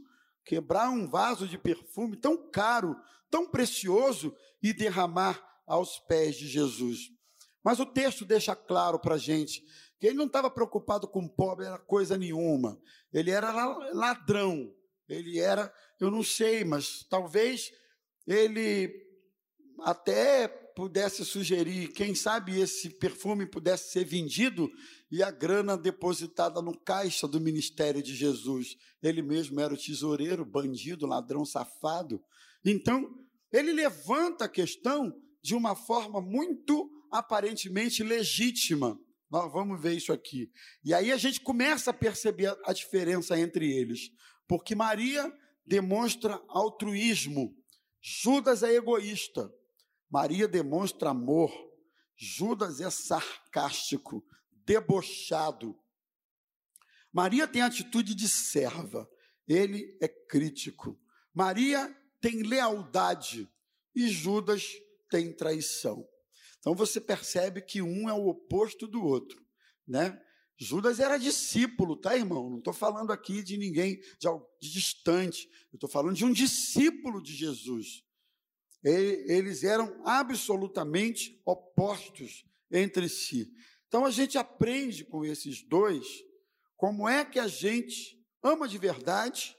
quebrar 0.45 0.91
um 0.91 1.09
vaso 1.09 1.49
de 1.49 1.59
perfume 1.59 2.17
tão 2.17 2.51
caro, 2.51 2.95
tão 3.31 3.51
precioso 3.51 4.35
e 4.63 4.73
derramar 4.73 5.43
aos 5.67 5.99
pés 6.01 6.37
de 6.37 6.47
Jesus. 6.47 7.11
Mas 7.65 7.81
o 7.81 7.87
texto 7.87 8.25
deixa 8.25 8.55
claro 8.55 8.99
para 8.99 9.17
a 9.17 9.19
gente 9.19 9.63
que 9.99 10.07
ele 10.07 10.17
não 10.17 10.27
estava 10.27 10.51
preocupado 10.51 11.09
com 11.09 11.29
pobre, 11.29 11.67
era 11.67 11.79
coisa 11.79 12.17
nenhuma. 12.17 12.81
Ele 13.13 13.31
era 13.31 13.51
ladrão, 13.93 14.73
ele 15.09 15.39
era, 15.39 15.73
eu 16.01 16.11
não 16.11 16.23
sei, 16.23 16.65
mas 16.65 17.05
talvez 17.09 17.73
ele 18.27 18.93
até 19.81 20.49
pudesse 20.79 21.25
sugerir, 21.25 21.89
quem 21.89 22.15
sabe 22.15 22.61
esse 22.61 22.91
perfume 22.99 23.45
pudesse 23.45 23.91
ser 23.91 24.05
vendido 24.05 24.71
e 25.11 25.23
a 25.23 25.31
grana 25.31 25.77
depositada 25.77 26.63
no 26.63 26.79
caixa 26.79 27.27
do 27.27 27.41
ministério 27.41 28.01
de 28.01 28.15
Jesus. 28.15 28.77
Ele 29.03 29.21
mesmo 29.21 29.59
era 29.61 29.75
o 29.75 29.77
tesoureiro, 29.77 30.45
bandido, 30.45 31.07
ladrão 31.07 31.45
safado. 31.45 32.23
Então, 32.65 33.09
ele 33.53 33.73
levanta 33.73 34.45
a 34.45 34.49
questão 34.49 35.13
de 35.43 35.55
uma 35.55 35.75
forma 35.75 36.21
muito 36.21 36.89
aparentemente 37.11 38.03
legítima. 38.03 38.97
Nós 39.31 39.53
vamos 39.53 39.81
ver 39.81 39.95
isso 39.95 40.13
aqui. 40.13 40.51
E 40.83 40.95
aí 40.95 41.13
a 41.13 41.17
gente 41.17 41.41
começa 41.41 41.91
a 41.91 41.95
perceber 41.95 42.57
a 42.65 42.73
diferença 42.73 43.39
entre 43.39 43.71
eles. 43.71 44.11
Porque 44.47 44.75
Maria 44.75 45.31
demonstra 45.67 46.43
altruísmo, 46.49 47.55
Judas 48.01 48.63
é 48.63 48.75
egoísta. 48.75 49.53
Maria 50.11 50.49
demonstra 50.49 51.11
amor, 51.11 51.53
Judas 52.17 52.81
é 52.81 52.89
sarcástico 52.89 54.25
debochado. 54.65 55.79
Maria 57.13 57.47
tem 57.47 57.63
atitude 57.63 58.15
de 58.15 58.29
serva, 58.29 59.09
ele 59.47 59.97
é 60.01 60.09
crítico. 60.09 60.99
Maria 61.35 61.95
tem 62.21 62.43
lealdade 62.43 63.49
e 63.95 64.09
Judas 64.09 64.65
tem 65.11 65.33
traição. 65.33 66.07
Então 66.59 66.75
você 66.75 67.01
percebe 67.01 67.63
que 67.63 67.81
um 67.81 68.09
é 68.09 68.13
o 68.13 68.29
oposto 68.29 68.87
do 68.87 69.05
outro, 69.05 69.45
né? 69.87 70.21
Judas 70.61 70.99
era 70.99 71.17
discípulo, 71.19 71.97
tá, 71.97 72.17
irmão? 72.17 72.51
Não 72.51 72.59
estou 72.59 72.73
falando 72.73 73.13
aqui 73.13 73.45
de 73.45 73.57
ninguém 73.57 74.01
de, 74.19 74.29
de 74.61 74.73
distante. 74.73 75.49
Estou 75.73 75.89
falando 75.89 76.17
de 76.17 76.25
um 76.25 76.33
discípulo 76.33 77.23
de 77.23 77.33
Jesus. 77.33 78.03
Eles 78.83 79.63
eram 79.63 80.03
absolutamente 80.05 81.41
opostos 81.45 82.45
entre 82.71 83.09
si. 83.09 83.53
Então 83.87 84.05
a 84.05 84.11
gente 84.11 84.37
aprende 84.37 85.05
com 85.05 85.25
esses 85.25 85.63
dois 85.63 86.07
como 86.77 87.09
é 87.09 87.25
que 87.25 87.39
a 87.39 87.49
gente 87.49 88.21
ama 88.43 88.69
de 88.69 88.79
verdade 88.79 89.57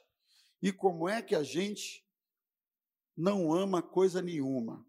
e 0.61 0.71
como 0.71 1.07
é 1.07 1.21
que 1.21 1.35
a 1.35 1.43
gente 1.43 2.05
não 3.15 3.53
ama 3.53 3.81
coisa 3.81 4.21
nenhuma. 4.21 4.85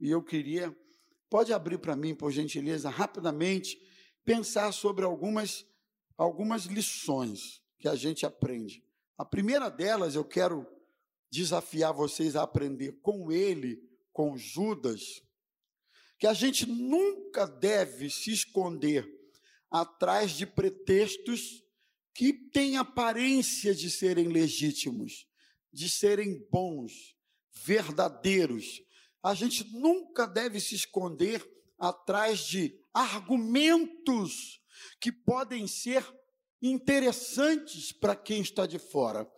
E 0.00 0.10
eu 0.10 0.22
queria, 0.22 0.76
pode 1.30 1.52
abrir 1.52 1.78
para 1.78 1.96
mim, 1.96 2.14
por 2.14 2.32
gentileza, 2.32 2.90
rapidamente, 2.90 3.80
pensar 4.24 4.72
sobre 4.72 5.04
algumas, 5.04 5.64
algumas 6.18 6.64
lições 6.64 7.62
que 7.78 7.88
a 7.88 7.94
gente 7.94 8.26
aprende. 8.26 8.84
A 9.16 9.24
primeira 9.24 9.70
delas, 9.70 10.14
eu 10.16 10.24
quero 10.24 10.66
desafiar 11.30 11.94
vocês 11.94 12.34
a 12.34 12.42
aprender 12.42 13.00
com 13.00 13.30
ele, 13.30 13.80
com 14.12 14.36
Judas, 14.36 15.22
que 16.18 16.26
a 16.26 16.34
gente 16.34 16.66
nunca 16.66 17.46
deve 17.46 18.10
se 18.10 18.32
esconder 18.32 19.08
atrás 19.70 20.32
de 20.32 20.44
pretextos 20.44 21.64
que 22.12 22.32
têm 22.32 22.76
aparência 22.76 23.74
de 23.74 23.90
serem 23.90 24.28
legítimos, 24.28 25.26
de 25.72 25.88
serem 25.88 26.46
bons, 26.50 27.16
verdadeiros. 27.52 28.82
A 29.22 29.34
gente 29.34 29.64
nunca 29.72 30.26
deve 30.26 30.60
se 30.60 30.74
esconder 30.74 31.46
atrás 31.78 32.40
de 32.40 32.78
argumentos 32.92 34.60
que 35.00 35.12
podem 35.12 35.66
ser 35.66 36.04
interessantes 36.62 37.92
para 37.92 38.14
quem 38.14 38.40
está 38.40 38.66
de 38.66 38.78
fora, 38.78 39.30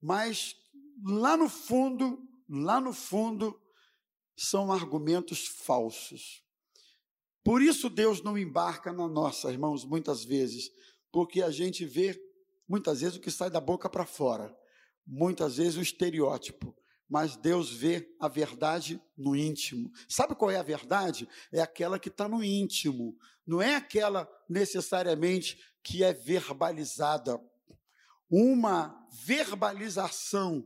mas 0.00 0.56
lá 1.04 1.36
no 1.36 1.48
fundo, 1.48 2.26
lá 2.48 2.80
no 2.80 2.92
fundo, 2.92 3.60
são 4.36 4.72
argumentos 4.72 5.46
falsos. 5.46 6.42
Por 7.44 7.62
isso 7.62 7.90
Deus 7.90 8.22
não 8.22 8.38
embarca 8.38 8.92
na 8.92 9.08
nossa, 9.08 9.50
irmãos, 9.50 9.84
muitas 9.84 10.24
vezes, 10.24 10.70
porque 11.12 11.42
a 11.42 11.50
gente 11.50 11.84
vê 11.84 12.18
muitas 12.68 13.00
vezes 13.00 13.16
o 13.16 13.20
que 13.20 13.30
sai 13.30 13.50
da 13.50 13.60
boca 13.60 13.88
para 13.88 14.06
fora, 14.06 14.56
muitas 15.06 15.56
vezes 15.56 15.76
o 15.76 15.82
estereótipo, 15.82 16.74
mas 17.10 17.36
Deus 17.36 17.72
vê 17.72 18.08
a 18.20 18.28
verdade 18.28 19.02
no 19.18 19.34
íntimo. 19.34 19.90
Sabe 20.08 20.36
qual 20.36 20.50
é 20.50 20.56
a 20.56 20.62
verdade? 20.62 21.28
É 21.52 21.60
aquela 21.60 21.98
que 21.98 22.08
está 22.08 22.28
no 22.28 22.42
íntimo, 22.44 23.18
não 23.44 23.60
é 23.60 23.74
aquela 23.74 24.30
necessariamente 24.48 25.58
que 25.82 26.04
é 26.04 26.12
verbalizada. 26.12 27.40
Uma 28.30 28.96
verbalização 29.10 30.64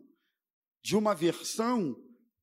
de 0.83 0.95
uma 0.95 1.15
versão 1.15 1.97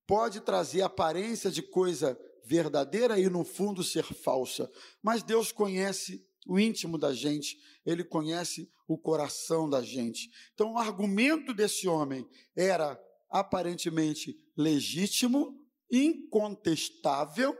pode 0.07 0.41
trazer 0.41 0.81
aparência 0.81 1.51
de 1.51 1.61
coisa 1.61 2.19
verdadeira 2.43 3.19
e 3.19 3.29
no 3.29 3.45
fundo 3.45 3.83
ser 3.83 4.03
falsa. 4.03 4.69
Mas 5.01 5.21
Deus 5.21 5.51
conhece 5.51 6.25
o 6.47 6.59
íntimo 6.59 6.97
da 6.97 7.13
gente, 7.13 7.55
ele 7.85 8.03
conhece 8.03 8.67
o 8.87 8.97
coração 8.97 9.69
da 9.69 9.83
gente. 9.83 10.31
Então, 10.55 10.73
o 10.73 10.77
argumento 10.79 11.53
desse 11.53 11.87
homem 11.87 12.27
era 12.55 12.99
aparentemente 13.31 14.37
legítimo, 14.57 15.57
incontestável, 15.89 17.57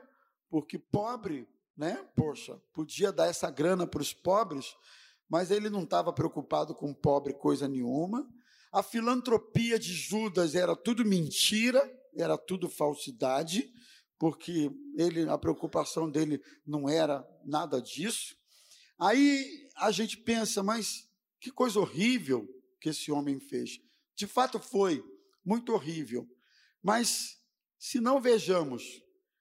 porque 0.49 0.77
pobre, 0.77 1.47
né? 1.75 2.05
Poxa, 2.15 2.61
podia 2.73 3.11
dar 3.11 3.27
essa 3.27 3.49
grana 3.49 3.87
para 3.87 4.01
os 4.01 4.13
pobres, 4.13 4.75
mas 5.29 5.49
ele 5.49 5.69
não 5.69 5.83
estava 5.83 6.11
preocupado 6.11 6.75
com 6.75 6.93
pobre 6.93 7.33
coisa 7.33 7.67
nenhuma. 7.67 8.29
A 8.71 8.83
filantropia 8.83 9.79
de 9.79 9.93
Judas 9.93 10.55
era 10.55 10.75
tudo 10.75 11.05
mentira, 11.05 11.81
era 12.15 12.37
tudo 12.37 12.69
falsidade, 12.69 13.71
porque 14.19 14.69
ele 14.95 15.27
a 15.29 15.37
preocupação 15.37 16.09
dele 16.09 16.41
não 16.65 16.89
era 16.89 17.25
nada 17.45 17.81
disso. 17.81 18.35
Aí 18.99 19.69
a 19.77 19.89
gente 19.89 20.17
pensa, 20.17 20.61
mas 20.61 21.09
que 21.39 21.49
coisa 21.49 21.79
horrível 21.79 22.47
que 22.79 22.89
esse 22.89 23.11
homem 23.11 23.39
fez. 23.39 23.79
De 24.15 24.27
fato 24.27 24.59
foi 24.59 25.03
muito 25.43 25.73
horrível. 25.73 26.27
Mas 26.81 27.37
se 27.77 27.99
não 27.99 28.19
vejamos 28.19 28.83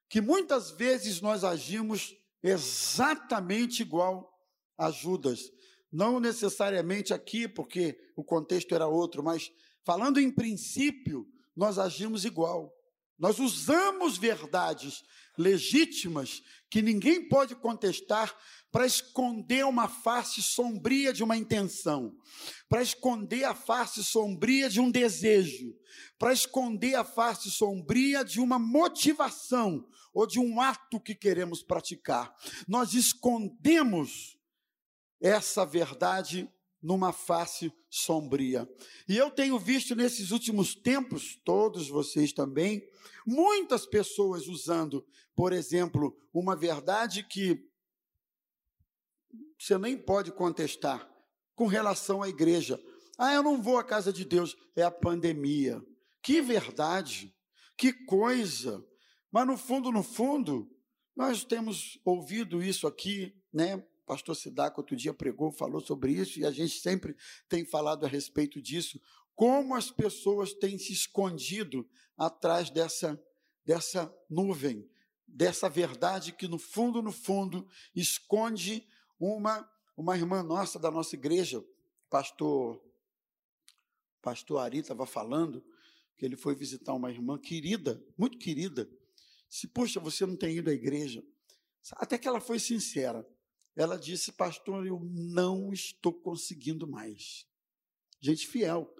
que 0.09 0.21
muitas 0.21 0.71
vezes 0.71 1.21
nós 1.21 1.45
agimos 1.45 2.15
exatamente 2.43 3.83
igual 3.83 4.31
a 4.77 4.91
Judas, 4.91 5.51
não 5.93 6.19
necessariamente 6.19 7.13
aqui, 7.13 7.47
porque 7.47 7.99
o 8.17 8.25
contexto 8.25 8.75
era 8.75 8.87
outro, 8.87 9.23
mas 9.23 9.51
falando 9.85 10.19
em 10.19 10.31
princípio, 10.31 11.29
nós 11.55 11.79
agimos 11.79 12.25
igual. 12.25 12.73
Nós 13.19 13.39
usamos 13.39 14.17
verdades 14.17 15.03
legítimas 15.37 16.43
que 16.71 16.81
ninguém 16.81 17.29
pode 17.29 17.55
contestar 17.55 18.35
para 18.71 18.87
esconder 18.87 19.65
uma 19.65 19.89
face 19.89 20.43
sombria 20.43 21.13
de 21.13 21.25
uma 21.25 21.37
intenção, 21.37 22.15
para 22.69 22.83
esconder 22.83 23.45
a 23.45 23.55
face 23.55 24.05
sombria 24.05 24.69
de 24.69 24.81
um 24.81 24.91
desejo, 24.91 25.75
para 26.19 26.33
esconder 26.33 26.95
a 26.95 27.05
face 27.05 27.51
sombria 27.51 28.25
de 28.25 28.41
uma 28.41 28.59
motivação 28.59 29.85
ou 30.15 30.27
de 30.27 30.39
um 30.39 30.61
ato 30.61 31.01
que 31.01 31.15
queremos 31.15 31.63
praticar. 31.63 32.35
Nós 32.69 32.95
escondemos 32.95 34.39
essa 35.21 35.65
verdade 35.65 36.49
numa 36.83 37.13
face 37.13 37.73
sombria. 37.91 38.69
E 39.09 39.17
eu 39.17 39.31
tenho 39.31 39.59
visto 39.59 39.95
nesses 39.95 40.31
últimos 40.31 40.75
tempos, 40.75 41.39
todos 41.45 41.89
vocês 41.89 42.33
também, 42.33 42.83
muitas 43.27 43.85
pessoas 43.85 44.47
usando, 44.47 45.05
por 45.35 45.53
exemplo, 45.53 46.17
uma 46.33 46.57
verdade 46.57 47.27
que 47.29 47.70
você 49.61 49.77
nem 49.77 49.95
pode 49.95 50.33
contestar 50.33 51.07
com 51.55 51.67
relação 51.67 52.23
à 52.23 52.29
igreja. 52.31 52.83
Ah, 53.19 53.35
eu 53.35 53.43
não 53.43 53.61
vou 53.61 53.77
à 53.77 53.85
casa 53.85 54.11
de 54.11 54.25
Deus, 54.25 54.57
é 54.75 54.83
a 54.83 54.91
pandemia. 54.91 55.85
Que 56.23 56.41
verdade, 56.41 57.37
que 57.77 57.93
coisa. 57.93 58.83
Mas 59.31 59.47
no 59.47 59.59
fundo, 59.59 59.93
no 59.93 60.03
fundo, 60.03 60.75
nós 61.15 61.45
temos 61.45 62.01
ouvido 62.07 62.63
isso 62.63 62.87
aqui, 62.87 63.37
né? 63.53 63.85
pastor 64.07 64.35
Sidaco 64.35 64.81
outro 64.81 64.97
dia 64.97 65.13
pregou, 65.13 65.53
falou 65.53 65.81
sobre 65.81 66.13
isso, 66.13 66.41
e 66.41 66.47
a 66.47 66.51
gente 66.51 66.81
sempre 66.81 67.15
tem 67.49 67.65
falado 67.65 68.05
a 68.05 68.09
respeito 68.09 68.61
disso, 68.61 69.01
como 69.37 69.75
as 69.75 69.91
pessoas 69.91 70.53
têm 70.55 70.79
se 70.79 70.93
escondido 70.93 71.89
atrás 72.17 72.71
dessa, 72.71 73.23
dessa 73.65 74.13
nuvem, 74.29 74.91
dessa 75.29 75.69
verdade 75.69 76.33
que 76.33 76.49
no 76.49 76.59
fundo, 76.59 77.01
no 77.03 77.13
fundo, 77.13 77.69
esconde 77.95 78.89
uma, 79.21 79.71
uma 79.95 80.17
irmã 80.17 80.43
nossa 80.43 80.79
da 80.79 80.91
nossa 80.91 81.15
igreja, 81.15 81.63
pastor, 82.09 82.83
pastor 84.23 84.61
Ari 84.61 84.79
estava 84.79 85.05
falando, 85.05 85.63
que 86.17 86.25
ele 86.25 86.37
foi 86.37 86.55
visitar 86.55 86.95
uma 86.95 87.11
irmã 87.11 87.39
querida, 87.39 88.03
muito 88.17 88.39
querida, 88.39 88.91
se, 89.49 89.69
puxa, 89.69 90.01
você 90.01 90.25
não 90.25 90.37
tem 90.37 90.57
ido 90.57 90.71
à 90.71 90.73
igreja, 90.73 91.23
até 91.93 92.17
que 92.17 92.27
ela 92.27 92.41
foi 92.41 92.59
sincera, 92.59 93.29
ela 93.77 93.99
disse, 93.99 94.33
pastor, 94.33 94.87
eu 94.87 95.01
não 95.01 95.73
estou 95.73 96.13
conseguindo 96.13 96.87
mais. 96.87 97.47
Gente 98.21 98.47
fiel. 98.47 98.93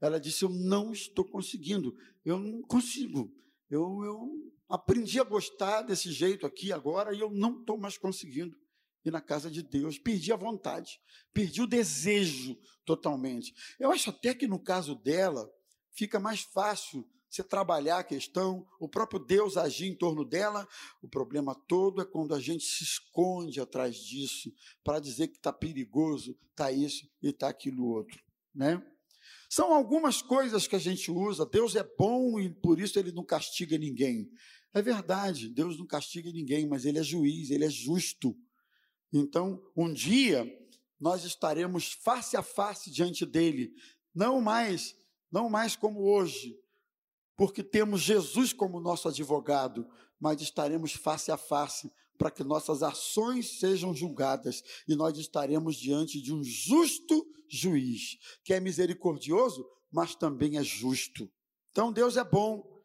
Ela 0.00 0.20
disse, 0.20 0.44
eu 0.44 0.48
não 0.48 0.92
estou 0.92 1.24
conseguindo, 1.24 1.96
eu 2.24 2.38
não 2.38 2.62
consigo. 2.62 3.34
Eu, 3.68 4.04
eu 4.04 4.52
aprendi 4.68 5.18
a 5.18 5.24
gostar 5.24 5.82
desse 5.82 6.12
jeito 6.12 6.46
aqui 6.46 6.72
agora 6.72 7.14
e 7.14 7.20
eu 7.20 7.30
não 7.30 7.58
estou 7.58 7.76
mais 7.76 7.98
conseguindo 7.98 8.56
ir 9.04 9.10
na 9.10 9.20
casa 9.20 9.50
de 9.50 9.62
Deus. 9.62 9.98
Perdi 9.98 10.32
a 10.32 10.36
vontade, 10.36 11.00
perdi 11.32 11.62
o 11.62 11.66
desejo 11.66 12.58
totalmente. 12.84 13.54
Eu 13.78 13.90
acho 13.90 14.10
até 14.10 14.34
que 14.34 14.46
no 14.46 14.58
caso 14.58 14.94
dela, 14.94 15.50
fica 15.92 16.18
mais 16.18 16.40
fácil 16.40 17.08
você 17.30 17.42
trabalhar 17.42 17.98
a 17.98 18.04
questão, 18.04 18.66
o 18.80 18.88
próprio 18.88 19.20
Deus 19.20 19.56
agir 19.56 19.86
em 19.86 19.94
torno 19.94 20.24
dela. 20.24 20.66
O 21.02 21.08
problema 21.08 21.54
todo 21.54 22.00
é 22.00 22.04
quando 22.04 22.34
a 22.34 22.40
gente 22.40 22.64
se 22.64 22.84
esconde 22.84 23.60
atrás 23.60 23.96
disso 23.96 24.52
para 24.82 24.98
dizer 24.98 25.28
que 25.28 25.36
está 25.36 25.52
perigoso, 25.52 26.36
está 26.50 26.72
isso 26.72 27.06
e 27.22 27.28
está 27.28 27.48
aquilo 27.48 27.86
outro, 27.86 28.22
né? 28.54 28.82
São 29.50 29.72
algumas 29.72 30.20
coisas 30.20 30.66
que 30.66 30.76
a 30.76 30.78
gente 30.78 31.10
usa. 31.10 31.46
Deus 31.46 31.74
é 31.74 31.82
bom 31.82 32.38
e 32.38 32.50
por 32.50 32.78
isso 32.78 32.98
ele 32.98 33.12
não 33.12 33.24
castiga 33.24 33.78
ninguém. 33.78 34.30
É 34.74 34.82
verdade, 34.82 35.48
Deus 35.48 35.78
não 35.78 35.86
castiga 35.86 36.30
ninguém, 36.30 36.66
mas 36.66 36.84
ele 36.84 36.98
é 36.98 37.02
juiz, 37.02 37.50
ele 37.50 37.64
é 37.64 37.70
justo. 37.70 38.36
Então, 39.12 39.62
um 39.76 39.92
dia 39.92 40.46
nós 41.00 41.24
estaremos 41.24 41.92
face 41.92 42.36
a 42.36 42.42
face 42.42 42.90
diante 42.90 43.24
dele, 43.24 43.72
não 44.14 44.40
mais, 44.40 44.96
não 45.30 45.48
mais 45.48 45.76
como 45.76 46.02
hoje, 46.02 46.58
porque 47.36 47.62
temos 47.62 48.00
Jesus 48.00 48.52
como 48.52 48.80
nosso 48.80 49.08
advogado, 49.08 49.86
mas 50.20 50.40
estaremos 50.40 50.92
face 50.92 51.30
a 51.30 51.36
face 51.36 51.90
para 52.18 52.32
que 52.32 52.42
nossas 52.42 52.82
ações 52.82 53.60
sejam 53.60 53.94
julgadas 53.94 54.62
e 54.88 54.96
nós 54.96 55.16
estaremos 55.16 55.76
diante 55.76 56.20
de 56.20 56.34
um 56.34 56.42
justo 56.42 57.24
juiz, 57.48 58.18
que 58.44 58.52
é 58.52 58.58
misericordioso, 58.58 59.64
mas 59.90 60.16
também 60.16 60.58
é 60.58 60.64
justo. 60.64 61.30
Então 61.70 61.92
Deus 61.92 62.16
é 62.16 62.24
bom, 62.24 62.82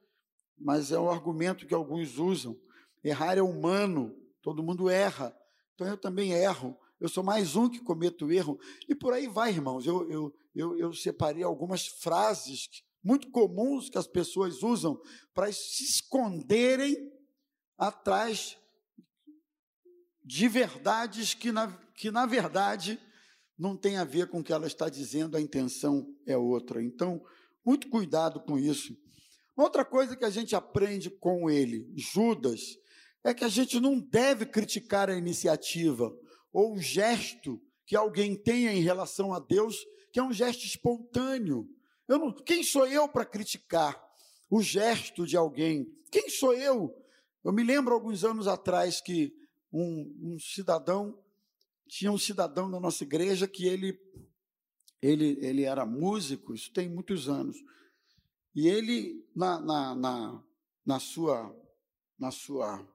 mas 0.55 0.91
é 0.91 0.99
um 0.99 1.09
argumento 1.09 1.65
que 1.65 1.73
alguns 1.73 2.17
usam. 2.19 2.55
Errar 3.03 3.37
é 3.37 3.41
humano, 3.41 4.15
todo 4.41 4.63
mundo 4.63 4.87
erra, 4.87 5.35
então 5.73 5.87
eu 5.87 5.97
também 5.97 6.31
erro. 6.31 6.77
Eu 6.99 7.09
sou 7.09 7.23
mais 7.23 7.55
um 7.55 7.69
que 7.69 7.79
cometo 7.79 8.31
erro. 8.31 8.57
E 8.87 8.95
por 8.95 9.13
aí 9.13 9.27
vai, 9.27 9.51
irmãos. 9.51 9.85
Eu, 9.85 10.09
eu, 10.09 10.33
eu, 10.55 10.77
eu 10.77 10.93
separei 10.93 11.43
algumas 11.43 11.87
frases 11.87 12.69
muito 13.03 13.29
comuns 13.29 13.89
que 13.89 13.97
as 13.97 14.07
pessoas 14.07 14.63
usam 14.63 14.97
para 15.33 15.51
se 15.51 15.83
esconderem 15.83 17.11
atrás 17.77 18.57
de 20.23 20.47
verdades 20.47 21.33
que 21.33 21.51
na, 21.51 21.67
que, 21.95 22.09
na 22.09 22.25
verdade, 22.25 22.97
não 23.57 23.75
tem 23.75 23.97
a 23.97 24.05
ver 24.05 24.29
com 24.29 24.39
o 24.39 24.43
que 24.43 24.53
ela 24.53 24.67
está 24.67 24.87
dizendo, 24.87 25.35
a 25.35 25.41
intenção 25.41 26.07
é 26.25 26.37
outra. 26.37 26.81
Então, 26.81 27.21
muito 27.65 27.89
cuidado 27.89 28.39
com 28.39 28.57
isso. 28.57 28.95
Outra 29.55 29.85
coisa 29.85 30.15
que 30.15 30.25
a 30.25 30.29
gente 30.29 30.55
aprende 30.55 31.09
com 31.09 31.49
ele, 31.49 31.91
Judas, 31.95 32.77
é 33.23 33.33
que 33.33 33.43
a 33.43 33.49
gente 33.49 33.79
não 33.79 33.99
deve 33.99 34.45
criticar 34.45 35.09
a 35.09 35.15
iniciativa 35.15 36.15
ou 36.51 36.73
o 36.73 36.79
gesto 36.79 37.61
que 37.85 37.95
alguém 37.95 38.35
tenha 38.35 38.71
em 38.71 38.81
relação 38.81 39.33
a 39.33 39.39
Deus, 39.39 39.77
que 40.11 40.19
é 40.19 40.23
um 40.23 40.33
gesto 40.33 40.65
espontâneo. 40.65 41.69
Não, 42.07 42.33
quem 42.33 42.63
sou 42.63 42.85
eu 42.85 43.07
para 43.07 43.25
criticar 43.25 44.01
o 44.49 44.61
gesto 44.61 45.25
de 45.25 45.37
alguém? 45.37 45.87
Quem 46.11 46.29
sou 46.29 46.53
eu? 46.53 46.93
Eu 47.43 47.51
me 47.51 47.63
lembro 47.63 47.93
alguns 47.93 48.23
anos 48.23 48.47
atrás 48.47 49.01
que 49.01 49.33
um, 49.71 50.33
um 50.33 50.39
cidadão 50.39 51.17
tinha 51.87 52.11
um 52.11 52.17
cidadão 52.17 52.69
da 52.69 52.79
nossa 52.79 53.03
igreja 53.03 53.47
que 53.47 53.65
ele 53.65 53.99
ele 55.01 55.37
ele 55.41 55.63
era 55.63 55.85
músico, 55.85 56.53
isso 56.53 56.71
tem 56.71 56.87
muitos 56.87 57.27
anos. 57.27 57.57
E 58.55 58.67
ele 58.67 59.27
na, 59.35 59.59
na, 59.59 59.95
na, 59.95 60.43
na 60.85 60.99
sua 60.99 61.53
na 62.17 62.31
sua 62.31 62.87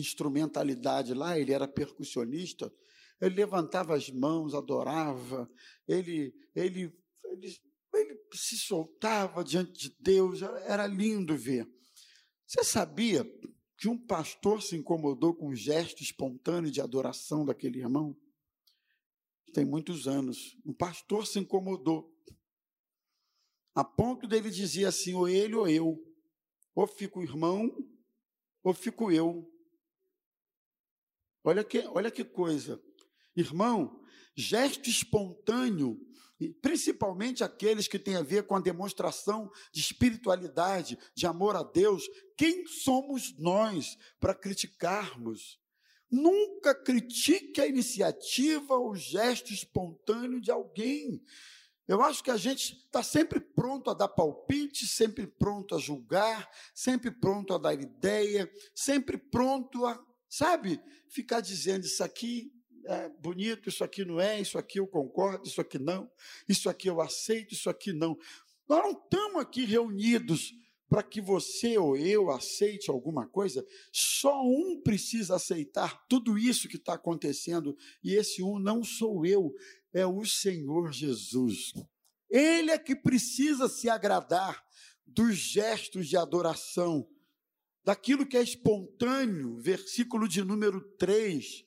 instrumentalidade 0.00 1.14
lá, 1.14 1.38
ele 1.38 1.52
era 1.52 1.66
percussionista, 1.66 2.72
ele 3.20 3.34
levantava 3.34 3.96
as 3.96 4.10
mãos, 4.10 4.54
adorava, 4.54 5.50
ele, 5.88 6.34
ele, 6.54 6.92
ele, 7.24 7.56
ele 7.94 8.20
se 8.34 8.58
soltava 8.58 9.42
diante 9.42 9.72
de 9.72 9.96
Deus, 10.00 10.42
era 10.42 10.86
lindo 10.86 11.36
ver. 11.36 11.66
Você 12.46 12.62
sabia 12.62 13.24
que 13.78 13.88
um 13.88 13.98
pastor 13.98 14.62
se 14.62 14.76
incomodou 14.76 15.34
com 15.34 15.48
o 15.48 15.56
gesto 15.56 16.02
espontâneo 16.02 16.70
de 16.70 16.80
adoração 16.80 17.44
daquele 17.44 17.78
irmão? 17.78 18.16
Tem 19.52 19.64
muitos 19.64 20.06
anos. 20.06 20.56
Um 20.64 20.72
pastor 20.72 21.26
se 21.26 21.38
incomodou. 21.38 22.14
A 23.74 23.84
ponto 23.84 24.26
dele 24.26 24.50
dizer 24.50 24.86
assim, 24.86 25.14
ou 25.14 25.28
ele 25.28 25.54
ou 25.54 25.68
eu. 25.68 26.02
Ou 26.74 26.86
fico 26.86 27.22
irmão, 27.22 27.74
ou 28.62 28.74
fico 28.74 29.10
eu. 29.10 29.50
Olha 31.46 31.62
que, 31.62 31.78
olha 31.94 32.10
que 32.10 32.24
coisa. 32.24 32.82
Irmão, 33.36 34.00
gesto 34.34 34.90
espontâneo, 34.90 35.96
principalmente 36.60 37.44
aqueles 37.44 37.86
que 37.86 38.00
têm 38.00 38.16
a 38.16 38.22
ver 38.22 38.48
com 38.48 38.56
a 38.56 38.60
demonstração 38.60 39.48
de 39.72 39.80
espiritualidade, 39.80 40.98
de 41.14 41.24
amor 41.24 41.54
a 41.54 41.62
Deus, 41.62 42.02
quem 42.36 42.66
somos 42.66 43.32
nós 43.38 43.96
para 44.18 44.34
criticarmos? 44.34 45.60
Nunca 46.10 46.74
critique 46.74 47.60
a 47.60 47.66
iniciativa 47.68 48.74
ou 48.74 48.96
gesto 48.96 49.52
espontâneo 49.52 50.40
de 50.40 50.50
alguém. 50.50 51.22
Eu 51.86 52.02
acho 52.02 52.24
que 52.24 52.30
a 52.32 52.36
gente 52.36 52.74
está 52.74 53.04
sempre 53.04 53.38
pronto 53.38 53.88
a 53.88 53.94
dar 53.94 54.08
palpite, 54.08 54.84
sempre 54.84 55.28
pronto 55.28 55.76
a 55.76 55.78
julgar, 55.78 56.50
sempre 56.74 57.12
pronto 57.12 57.54
a 57.54 57.58
dar 57.58 57.74
ideia, 57.74 58.50
sempre 58.74 59.16
pronto 59.16 59.86
a, 59.86 60.04
sabe, 60.28 60.80
ficar 61.08 61.40
dizendo 61.40 61.84
isso 61.84 62.02
aqui 62.02 62.52
é 62.88 63.08
bonito, 63.08 63.68
isso 63.68 63.82
aqui 63.82 64.04
não 64.04 64.20
é, 64.20 64.40
isso 64.40 64.56
aqui 64.56 64.78
eu 64.78 64.86
concordo, 64.86 65.46
isso 65.46 65.60
aqui 65.60 65.78
não, 65.78 66.08
isso 66.48 66.68
aqui 66.68 66.88
eu 66.88 67.00
aceito, 67.00 67.52
isso 67.52 67.68
aqui 67.68 67.92
não. 67.92 68.16
Nós 68.68 68.82
não 68.82 68.92
estamos 68.92 69.40
aqui 69.42 69.64
reunidos 69.64 70.54
para 70.88 71.02
que 71.02 71.20
você 71.20 71.76
ou 71.78 71.96
eu 71.96 72.30
aceite 72.30 72.90
alguma 72.90 73.26
coisa, 73.26 73.66
só 73.90 74.40
um 74.44 74.80
precisa 74.82 75.34
aceitar 75.34 76.06
tudo 76.08 76.38
isso 76.38 76.68
que 76.68 76.76
está 76.76 76.94
acontecendo, 76.94 77.76
e 78.02 78.14
esse 78.14 78.42
um 78.42 78.58
não 78.58 78.84
sou 78.84 79.26
eu, 79.26 79.52
é 79.92 80.06
o 80.06 80.24
Senhor 80.24 80.92
Jesus. 80.92 81.72
Ele 82.30 82.70
é 82.70 82.78
que 82.78 82.94
precisa 82.94 83.68
se 83.68 83.88
agradar 83.88 84.64
dos 85.04 85.36
gestos 85.36 86.08
de 86.08 86.16
adoração, 86.16 87.08
daquilo 87.86 88.26
que 88.26 88.36
é 88.36 88.42
espontâneo, 88.42 89.56
versículo 89.60 90.26
de 90.26 90.42
número 90.42 90.80
3. 90.98 91.64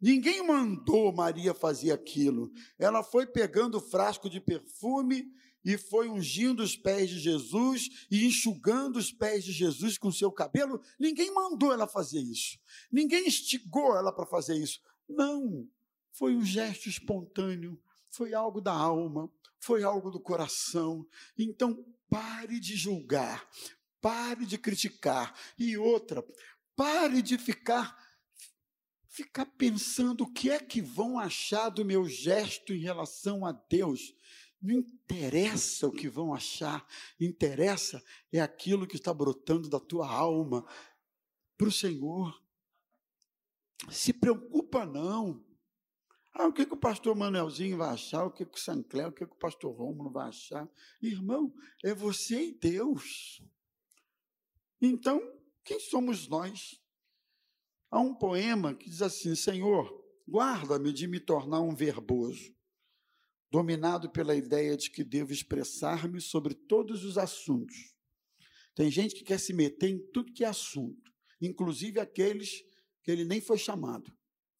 Ninguém 0.00 0.46
mandou 0.46 1.12
Maria 1.12 1.52
fazer 1.52 1.90
aquilo. 1.90 2.52
Ela 2.78 3.02
foi 3.02 3.26
pegando 3.26 3.78
o 3.78 3.80
frasco 3.80 4.30
de 4.30 4.40
perfume 4.40 5.24
e 5.64 5.76
foi 5.76 6.08
ungindo 6.08 6.62
os 6.62 6.76
pés 6.76 7.10
de 7.10 7.18
Jesus 7.18 7.88
e 8.08 8.24
enxugando 8.24 8.96
os 8.96 9.10
pés 9.10 9.44
de 9.44 9.50
Jesus 9.50 9.98
com 9.98 10.12
seu 10.12 10.30
cabelo. 10.30 10.80
Ninguém 11.00 11.34
mandou 11.34 11.72
ela 11.72 11.88
fazer 11.88 12.20
isso. 12.20 12.56
Ninguém 12.92 13.26
instigou 13.26 13.96
ela 13.96 14.12
para 14.12 14.24
fazer 14.24 14.54
isso. 14.54 14.80
Não. 15.08 15.68
Foi 16.12 16.36
um 16.36 16.44
gesto 16.44 16.88
espontâneo. 16.88 17.76
Foi 18.08 18.32
algo 18.34 18.60
da 18.60 18.72
alma. 18.72 19.28
Foi 19.58 19.82
algo 19.82 20.12
do 20.12 20.20
coração. 20.20 21.04
Então, 21.36 21.84
pare 22.08 22.60
de 22.60 22.76
julgar. 22.76 23.48
Pare 24.00 24.46
de 24.46 24.58
criticar. 24.58 25.34
E 25.58 25.76
outra, 25.76 26.24
pare 26.74 27.22
de 27.22 27.38
ficar 27.38 28.06
ficar 29.16 29.46
pensando 29.46 30.24
o 30.24 30.30
que 30.30 30.50
é 30.50 30.60
que 30.60 30.82
vão 30.82 31.18
achar 31.18 31.70
do 31.70 31.86
meu 31.86 32.06
gesto 32.06 32.74
em 32.74 32.80
relação 32.80 33.46
a 33.46 33.52
Deus. 33.52 34.14
Não 34.60 34.80
interessa 34.80 35.86
o 35.86 35.92
que 35.92 36.06
vão 36.06 36.34
achar, 36.34 36.86
interessa 37.18 38.02
é 38.30 38.40
aquilo 38.40 38.86
que 38.86 38.96
está 38.96 39.14
brotando 39.14 39.70
da 39.70 39.80
tua 39.80 40.06
alma 40.06 40.66
para 41.56 41.68
o 41.68 41.72
Senhor. 41.72 42.38
Se 43.90 44.12
preocupa 44.12 44.84
não. 44.84 45.42
Ah, 46.34 46.46
o 46.48 46.52
que, 46.52 46.66
que 46.66 46.74
o 46.74 46.78
pastor 46.78 47.16
Manuelzinho 47.16 47.78
vai 47.78 47.88
achar? 47.88 48.24
O 48.24 48.30
que, 48.30 48.44
que 48.44 48.58
o 48.58 48.60
Sancler, 48.60 49.08
o 49.08 49.12
que, 49.12 49.26
que 49.26 49.32
o 49.32 49.38
pastor 49.38 49.74
Rômulo 49.74 50.10
vai 50.10 50.28
achar? 50.28 50.68
Irmão, 51.00 51.54
é 51.82 51.94
você 51.94 52.48
e 52.48 52.52
Deus. 52.52 53.42
Então, 54.80 55.20
quem 55.64 55.80
somos 55.80 56.28
nós? 56.28 56.80
Há 57.90 58.00
um 58.00 58.14
poema 58.14 58.74
que 58.74 58.90
diz 58.90 59.02
assim: 59.02 59.34
Senhor, 59.34 60.04
guarda-me 60.28 60.92
de 60.92 61.06
me 61.06 61.20
tornar 61.20 61.60
um 61.60 61.74
verboso 61.74 62.54
dominado 63.50 64.10
pela 64.10 64.34
ideia 64.34 64.76
de 64.76 64.90
que 64.90 65.04
devo 65.04 65.32
expressar-me 65.32 66.20
sobre 66.20 66.54
todos 66.54 67.04
os 67.04 67.16
assuntos. 67.16 67.94
Tem 68.74 68.90
gente 68.90 69.14
que 69.14 69.24
quer 69.24 69.38
se 69.38 69.52
meter 69.52 69.88
em 69.88 69.98
tudo 70.12 70.32
que 70.32 70.44
é 70.44 70.48
assunto, 70.48 71.10
inclusive 71.40 71.98
aqueles 71.98 72.62
que 73.02 73.10
ele 73.10 73.24
nem 73.24 73.40
foi 73.40 73.56
chamado. 73.56 74.14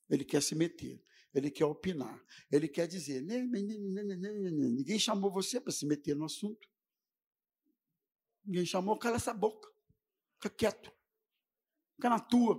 Ele 0.08 0.24
quer 0.24 0.40
se 0.42 0.54
meter, 0.54 1.02
ele 1.34 1.50
quer 1.50 1.66
opinar, 1.66 2.24
ele 2.50 2.68
quer 2.68 2.86
dizer: 2.86 3.20
ninguém 3.22 4.98
chamou 4.98 5.30
você 5.30 5.60
para 5.60 5.72
se 5.72 5.84
meter 5.84 6.16
no 6.16 6.24
assunto. 6.24 6.66
Ninguém 8.44 8.64
chamou, 8.64 8.96
cala 8.96 9.16
essa 9.16 9.34
boca, 9.34 9.68
fica 10.36 10.50
quieto, 10.50 10.92
fica 11.96 12.08
na 12.08 12.20
tua. 12.20 12.58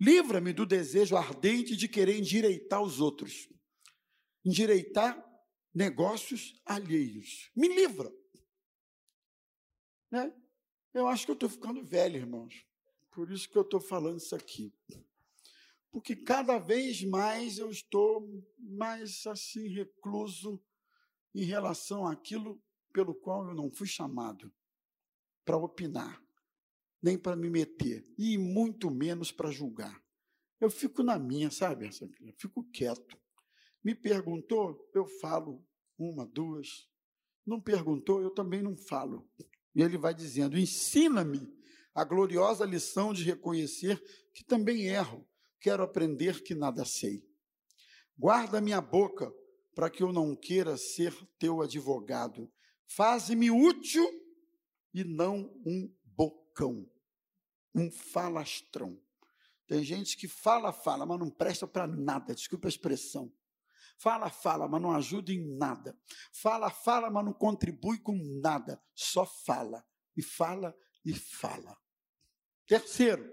Livra-me 0.00 0.52
do 0.52 0.64
desejo 0.64 1.16
ardente 1.16 1.76
de 1.76 1.88
querer 1.88 2.16
endireitar 2.16 2.80
os 2.80 3.00
outros 3.00 3.48
endireitar 4.48 5.22
negócios 5.74 6.60
alheios. 6.64 7.50
Me 7.54 7.68
livra. 7.68 8.10
Né? 10.10 10.32
Eu 10.94 11.06
acho 11.06 11.26
que 11.26 11.30
eu 11.30 11.34
estou 11.34 11.48
ficando 11.48 11.84
velho, 11.84 12.16
irmãos. 12.16 12.66
Por 13.10 13.30
isso 13.30 13.48
que 13.48 13.58
eu 13.58 13.62
estou 13.62 13.80
falando 13.80 14.18
isso 14.18 14.34
aqui. 14.34 14.74
Porque 15.90 16.16
cada 16.16 16.58
vez 16.58 17.02
mais 17.04 17.58
eu 17.58 17.70
estou 17.70 18.26
mais 18.58 19.26
assim 19.26 19.68
recluso 19.68 20.62
em 21.34 21.44
relação 21.44 22.06
àquilo 22.06 22.62
pelo 22.92 23.14
qual 23.14 23.48
eu 23.48 23.54
não 23.54 23.70
fui 23.70 23.86
chamado 23.86 24.52
para 25.48 25.56
opinar, 25.56 26.22
nem 27.02 27.16
para 27.16 27.34
me 27.34 27.48
meter, 27.48 28.06
e 28.18 28.36
muito 28.36 28.90
menos 28.90 29.32
para 29.32 29.50
julgar. 29.50 29.98
Eu 30.60 30.70
fico 30.70 31.02
na 31.02 31.18
minha, 31.18 31.50
sabe? 31.50 31.88
Eu 32.20 32.34
fico 32.36 32.62
quieto. 32.64 33.16
Me 33.82 33.94
perguntou, 33.94 34.78
eu 34.94 35.06
falo 35.06 35.64
uma, 35.98 36.26
duas. 36.26 36.86
Não 37.46 37.58
perguntou, 37.58 38.20
eu 38.20 38.28
também 38.28 38.60
não 38.60 38.76
falo. 38.76 39.26
E 39.74 39.80
ele 39.80 39.96
vai 39.96 40.12
dizendo: 40.12 40.58
ensina-me 40.58 41.50
a 41.94 42.04
gloriosa 42.04 42.66
lição 42.66 43.14
de 43.14 43.24
reconhecer 43.24 43.98
que 44.34 44.44
também 44.44 44.88
erro, 44.88 45.26
quero 45.58 45.82
aprender 45.82 46.42
que 46.42 46.54
nada 46.54 46.84
sei. 46.84 47.24
Guarda 48.18 48.60
minha 48.60 48.82
boca 48.82 49.32
para 49.74 49.88
que 49.88 50.02
eu 50.02 50.12
não 50.12 50.36
queira 50.36 50.76
ser 50.76 51.16
teu 51.38 51.62
advogado. 51.62 52.52
Faze-me 52.86 53.50
útil 53.50 54.27
e 55.00 55.04
não 55.04 55.52
um 55.64 55.92
bocão, 56.04 56.90
um 57.74 57.90
falastrão. 57.90 59.00
Tem 59.66 59.84
gente 59.84 60.16
que 60.16 60.26
fala, 60.26 60.72
fala, 60.72 61.04
mas 61.04 61.18
não 61.18 61.30
presta 61.30 61.66
para 61.66 61.86
nada, 61.86 62.34
desculpa 62.34 62.68
a 62.68 62.70
expressão. 62.70 63.32
Fala, 63.98 64.30
fala, 64.30 64.68
mas 64.68 64.80
não 64.80 64.92
ajuda 64.92 65.32
em 65.32 65.56
nada. 65.56 65.98
Fala, 66.32 66.70
fala, 66.70 67.10
mas 67.10 67.24
não 67.24 67.32
contribui 67.32 67.98
com 67.98 68.16
nada. 68.40 68.80
Só 68.94 69.26
fala. 69.26 69.84
E 70.16 70.22
fala 70.22 70.74
e 71.04 71.12
fala. 71.12 71.76
Terceiro, 72.66 73.28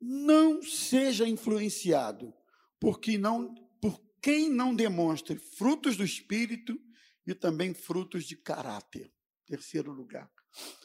não 0.00 0.62
seja 0.62 1.28
influenciado 1.28 2.34
por 2.80 2.98
quem 2.98 3.16
não, 3.16 3.54
por 3.80 4.02
quem 4.20 4.50
não 4.50 4.74
demonstre 4.74 5.38
frutos 5.38 5.96
do 5.96 6.04
espírito 6.04 6.76
e 7.24 7.34
também 7.34 7.72
frutos 7.72 8.24
de 8.24 8.36
caráter. 8.36 9.12
Terceiro 9.46 9.92
lugar. 9.92 10.30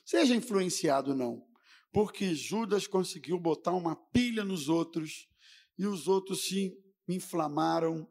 Seja 0.06 0.36
influenciado 0.36 1.14
não, 1.14 1.46
porque 1.92 2.34
Judas 2.34 2.88
conseguiu 2.88 3.40
botar 3.40 3.72
uma 3.72 3.96
pilha 4.12 4.44
nos 4.44 4.70
outros 4.70 5.28
e 5.78 5.86
os 5.86 6.08
outros 6.08 6.46
se 6.46 6.74
inflamaram 7.08 8.08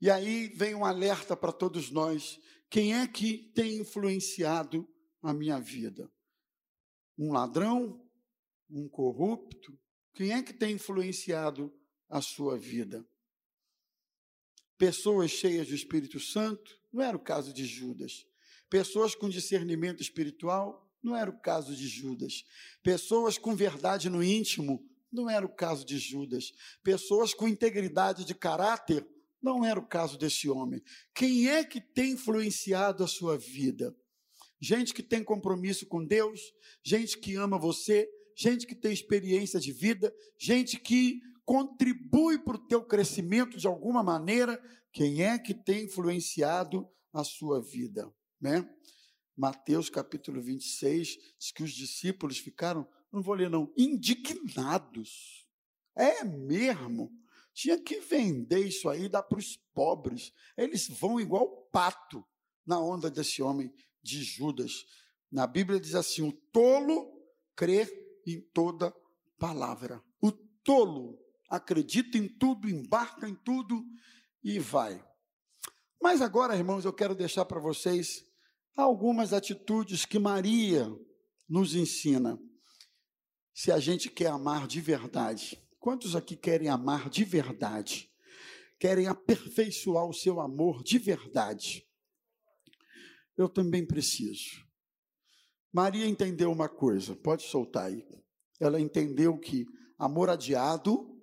e 0.00 0.08
aí 0.10 0.48
vem 0.48 0.74
um 0.74 0.84
alerta 0.84 1.36
para 1.36 1.52
todos 1.52 1.90
nós: 1.90 2.38
quem 2.70 2.94
é 2.94 3.06
que 3.06 3.50
tem 3.52 3.78
influenciado 3.78 4.88
a 5.22 5.34
minha 5.34 5.58
vida? 5.58 6.10
Um 7.18 7.32
ladrão? 7.32 8.04
Um 8.70 8.88
corrupto? 8.88 9.78
Quem 10.14 10.32
é 10.32 10.42
que 10.42 10.52
tem 10.52 10.74
influenciado 10.74 11.72
a 12.08 12.20
sua 12.20 12.56
vida? 12.56 13.04
Pessoas 14.76 15.30
cheias 15.30 15.68
do 15.68 15.74
Espírito 15.74 16.20
Santo? 16.20 16.78
Não 16.92 17.02
era 17.02 17.16
o 17.16 17.22
caso 17.22 17.52
de 17.52 17.64
Judas. 17.64 18.27
Pessoas 18.68 19.14
com 19.14 19.28
discernimento 19.28 20.02
espiritual? 20.02 20.88
não 21.02 21.16
era 21.16 21.30
o 21.30 21.40
caso 21.40 21.74
de 21.74 21.86
Judas. 21.86 22.44
Pessoas 22.82 23.38
com 23.38 23.54
verdade 23.54 24.10
no 24.10 24.22
íntimo, 24.22 24.84
não 25.10 25.28
era 25.28 25.44
o 25.44 25.54
caso 25.54 25.84
de 25.84 25.98
Judas. 25.98 26.52
Pessoas 26.82 27.32
com 27.32 27.48
integridade 27.48 28.24
de 28.24 28.34
caráter, 28.34 29.06
não 29.40 29.64
era 29.64 29.78
o 29.78 29.86
caso 29.86 30.18
desse 30.18 30.48
homem. 30.48 30.82
Quem 31.14 31.48
é 31.48 31.64
que 31.64 31.80
tem 31.80 32.12
influenciado 32.12 33.04
a 33.04 33.06
sua 33.06 33.38
vida? 33.38 33.94
Gente 34.60 34.92
que 34.92 35.02
tem 35.02 35.22
compromisso 35.22 35.86
com 35.86 36.04
Deus, 36.04 36.40
gente 36.82 37.16
que 37.18 37.36
ama 37.36 37.58
você, 37.58 38.08
gente 38.36 38.66
que 38.66 38.74
tem 38.74 38.92
experiência 38.92 39.60
de 39.60 39.72
vida, 39.72 40.12
gente 40.36 40.78
que 40.80 41.20
contribui 41.44 42.38
para 42.40 42.56
o 42.56 42.66
teu 42.66 42.84
crescimento 42.84 43.56
de 43.56 43.66
alguma 43.68 44.02
maneira. 44.02 44.60
Quem 44.92 45.22
é 45.22 45.38
que 45.38 45.54
tem 45.54 45.84
influenciado 45.84 46.88
a 47.12 47.22
sua 47.22 47.62
vida, 47.62 48.12
né? 48.40 48.68
Mateus 49.36 49.88
capítulo 49.88 50.42
26 50.42 51.18
diz 51.38 51.52
que 51.52 51.62
os 51.62 51.72
discípulos 51.72 52.38
ficaram, 52.38 52.88
não 53.12 53.22
vou 53.22 53.34
ler 53.34 53.48
não, 53.48 53.72
indignados. 53.76 55.46
É 55.96 56.24
mesmo? 56.24 57.12
Tinha 57.54 57.78
que 57.78 58.00
vender 58.00 58.66
isso 58.66 58.88
aí, 58.88 59.08
dar 59.08 59.22
para 59.22 59.38
os 59.38 59.56
pobres. 59.74 60.32
Eles 60.56 60.88
vão 60.88 61.20
igual 61.20 61.68
pato 61.72 62.24
na 62.66 62.78
onda 62.78 63.10
desse 63.10 63.42
homem 63.42 63.72
de 64.02 64.22
Judas. 64.22 64.84
Na 65.30 65.46
Bíblia 65.46 65.80
diz 65.80 65.94
assim: 65.94 66.22
o 66.22 66.32
tolo 66.32 67.20
crê 67.56 67.86
em 68.26 68.40
toda 68.40 68.94
palavra. 69.38 70.02
O 70.20 70.30
tolo 70.30 71.18
acredita 71.48 72.18
em 72.18 72.28
tudo, 72.28 72.68
embarca 72.68 73.28
em 73.28 73.34
tudo 73.34 73.84
e 74.42 74.58
vai. 74.58 75.04
Mas 76.00 76.22
agora, 76.22 76.56
irmãos, 76.56 76.84
eu 76.84 76.92
quero 76.92 77.14
deixar 77.14 77.44
para 77.44 77.58
vocês 77.58 78.24
algumas 78.82 79.32
atitudes 79.32 80.04
que 80.04 80.20
Maria 80.20 80.88
nos 81.48 81.74
ensina. 81.74 82.38
Se 83.52 83.72
a 83.72 83.80
gente 83.80 84.08
quer 84.08 84.28
amar 84.28 84.68
de 84.68 84.80
verdade, 84.80 85.60
quantos 85.80 86.14
aqui 86.14 86.36
querem 86.36 86.68
amar 86.68 87.10
de 87.10 87.24
verdade? 87.24 88.08
Querem 88.78 89.08
aperfeiçoar 89.08 90.06
o 90.06 90.14
seu 90.14 90.40
amor 90.40 90.84
de 90.84 90.96
verdade? 90.96 91.84
Eu 93.36 93.48
também 93.48 93.84
preciso. 93.84 94.64
Maria 95.72 96.06
entendeu 96.06 96.52
uma 96.52 96.68
coisa, 96.68 97.16
pode 97.16 97.42
soltar 97.42 97.86
aí. 97.86 98.06
Ela 98.60 98.80
entendeu 98.80 99.36
que 99.38 99.66
amor 99.98 100.30
adiado 100.30 101.20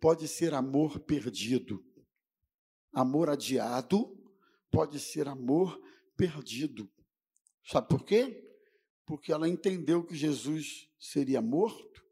pode 0.00 0.26
ser 0.26 0.52
amor 0.52 0.98
perdido. 0.98 1.84
Amor 2.92 3.30
adiado 3.30 4.18
pode 4.72 4.98
ser 4.98 5.28
amor 5.28 5.80
perdido. 6.16 6.90
Sabe 7.66 7.88
por 7.88 8.04
quê? 8.04 8.42
Porque 9.06 9.32
ela 9.32 9.48
entendeu 9.48 10.04
que 10.04 10.14
Jesus 10.14 10.88
seria 10.98 11.40
morto, 11.40 12.02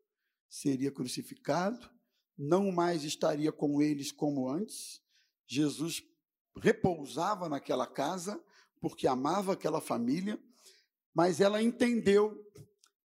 seria 0.48 0.90
crucificado, 0.90 1.90
não 2.36 2.70
mais 2.72 3.04
estaria 3.04 3.52
com 3.52 3.80
eles 3.80 4.12
como 4.12 4.48
antes. 4.48 5.00
Jesus 5.46 6.02
repousava 6.60 7.48
naquela 7.48 7.86
casa 7.86 8.42
porque 8.80 9.06
amava 9.06 9.52
aquela 9.52 9.80
família, 9.80 10.42
mas 11.14 11.40
ela 11.40 11.62
entendeu 11.62 12.36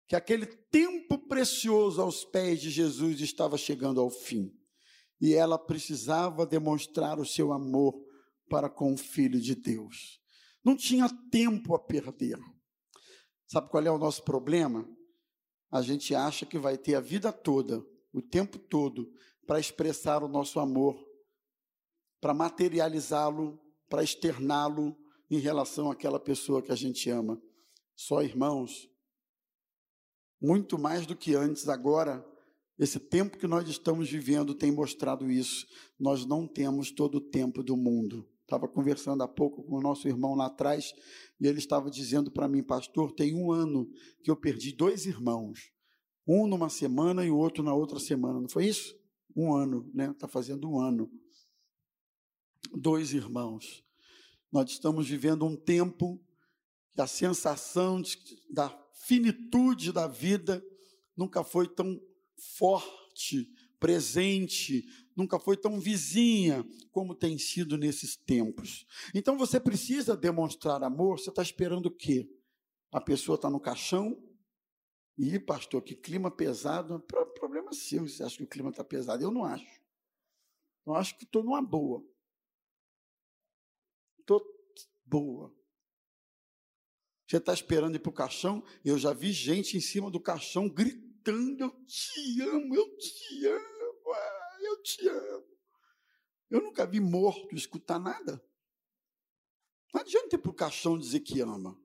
que 0.07 0.15
aquele 0.15 0.45
tempo 0.45 1.17
precioso 1.27 2.01
aos 2.01 2.25
pés 2.25 2.61
de 2.61 2.69
Jesus 2.69 3.19
estava 3.21 3.57
chegando 3.57 3.99
ao 3.99 4.09
fim. 4.09 4.51
E 5.19 5.33
ela 5.33 5.57
precisava 5.57 6.45
demonstrar 6.45 7.19
o 7.19 7.25
seu 7.25 7.51
amor 7.51 7.93
para 8.49 8.69
com 8.69 8.93
o 8.93 8.97
Filho 8.97 9.39
de 9.39 9.53
Deus. 9.55 10.21
Não 10.67 10.75
tinha 10.75 11.07
tempo 11.31 11.73
a 11.73 11.79
perder. 11.79 12.37
Sabe 13.47 13.69
qual 13.69 13.81
é 13.85 13.89
o 13.89 13.97
nosso 13.97 14.21
problema? 14.21 14.85
A 15.71 15.81
gente 15.81 16.13
acha 16.13 16.45
que 16.45 16.59
vai 16.59 16.77
ter 16.77 16.95
a 16.95 16.99
vida 16.99 17.31
toda, 17.31 17.81
o 18.11 18.21
tempo 18.21 18.59
todo, 18.59 19.09
para 19.45 19.61
expressar 19.61 20.21
o 20.25 20.27
nosso 20.27 20.59
amor, 20.59 21.01
para 22.19 22.33
materializá-lo, 22.33 23.57
para 23.87 24.03
externá-lo 24.03 24.93
em 25.31 25.39
relação 25.39 25.89
àquela 25.89 26.19
pessoa 26.19 26.61
que 26.61 26.73
a 26.73 26.75
gente 26.75 27.09
ama. 27.09 27.41
Só 27.95 28.21
irmãos, 28.21 28.89
muito 30.41 30.77
mais 30.77 31.05
do 31.05 31.15
que 31.15 31.33
antes, 31.33 31.69
agora, 31.69 32.27
esse 32.77 32.99
tempo 32.99 33.37
que 33.37 33.47
nós 33.47 33.69
estamos 33.69 34.09
vivendo 34.09 34.53
tem 34.53 34.73
mostrado 34.73 35.31
isso. 35.31 35.65
Nós 35.97 36.25
não 36.25 36.45
temos 36.45 36.91
todo 36.91 37.19
o 37.19 37.21
tempo 37.21 37.63
do 37.63 37.77
mundo. 37.77 38.29
Estava 38.47 38.65
conversando 38.65 39.21
há 39.21 39.27
pouco 39.27 39.61
com 39.61 39.75
o 39.75 39.81
nosso 39.81 40.07
irmão 40.07 40.33
lá 40.33 40.45
atrás 40.45 40.93
e 41.37 41.45
ele 41.45 41.59
estava 41.59 41.91
dizendo 41.91 42.31
para 42.31 42.47
mim, 42.47 42.63
pastor, 42.63 43.11
tem 43.11 43.35
um 43.35 43.51
ano 43.51 43.91
que 44.23 44.31
eu 44.31 44.37
perdi 44.37 44.71
dois 44.71 45.05
irmãos, 45.05 45.69
um 46.25 46.47
numa 46.47 46.69
semana 46.69 47.25
e 47.25 47.29
o 47.29 47.35
outro 47.35 47.61
na 47.61 47.73
outra 47.73 47.99
semana. 47.99 48.39
Não 48.39 48.47
foi 48.47 48.67
isso? 48.67 48.97
Um 49.35 49.53
ano, 49.53 49.91
né? 49.93 50.11
Está 50.11 50.29
fazendo 50.29 50.71
um 50.71 50.79
ano. 50.79 51.11
Dois 52.73 53.11
irmãos. 53.11 53.83
Nós 54.49 54.71
estamos 54.71 55.09
vivendo 55.09 55.45
um 55.45 55.57
tempo 55.57 56.17
que 56.95 57.01
a 57.01 57.07
sensação 57.07 58.01
de, 58.01 58.17
da 58.49 58.69
finitude 58.93 59.91
da 59.91 60.07
vida 60.07 60.63
nunca 61.17 61.43
foi 61.43 61.67
tão 61.67 61.99
forte, 62.57 63.51
presente, 63.79 64.85
nunca 65.15 65.39
foi 65.39 65.57
tão 65.57 65.79
vizinha 65.79 66.65
como 66.91 67.15
tem 67.15 67.37
sido 67.37 67.77
nesses 67.77 68.15
tempos. 68.15 68.85
Então 69.13 69.37
você 69.37 69.59
precisa 69.59 70.15
demonstrar 70.15 70.83
amor. 70.83 71.19
Você 71.19 71.29
está 71.29 71.41
esperando 71.41 71.87
o 71.87 71.95
quê? 71.95 72.29
A 72.91 73.01
pessoa 73.01 73.35
está 73.35 73.49
no 73.49 73.59
caixão. 73.59 74.21
E, 75.17 75.39
pastor, 75.39 75.81
que 75.81 75.95
clima 75.95 76.29
pesado. 76.29 76.99
Problema 77.35 77.73
seu, 77.73 78.07
você 78.07 78.23
acha 78.23 78.37
que 78.37 78.43
o 78.43 78.47
clima 78.47 78.69
está 78.69 78.83
pesado. 78.83 79.23
Eu 79.23 79.31
não 79.31 79.43
acho. 79.43 79.81
Eu 80.85 80.93
acho 80.95 81.17
que 81.17 81.23
estou 81.23 81.43
numa 81.43 81.61
boa. 81.61 82.03
Estou 84.19 84.41
boa. 85.05 85.53
Você 87.27 87.37
está 87.37 87.53
esperando 87.53 87.95
ir 87.95 87.99
para 87.99 88.09
o 88.09 88.13
caixão? 88.13 88.63
Eu 88.85 88.97
já 88.97 89.11
vi 89.11 89.31
gente 89.33 89.75
em 89.75 89.81
cima 89.81 90.09
do 90.09 90.19
caixão 90.19 90.69
gritando: 90.69 91.06
Eu 91.29 91.85
te 91.85 92.41
amo, 92.41 92.75
eu 92.75 92.97
te 92.97 93.47
amo 93.47 93.77
eu 94.67 94.81
te 94.81 95.07
amo. 95.07 95.45
Eu 96.49 96.61
nunca 96.61 96.85
vi 96.85 96.99
morto 96.99 97.55
escutar 97.55 97.99
nada. 97.99 98.41
Não 99.93 100.01
adianta 100.01 100.35
ir 100.35 100.39
para 100.39 100.51
o 100.51 100.55
caixão 100.55 100.97
dizer 100.97 101.21
que 101.21 101.41
ama. 101.41 101.77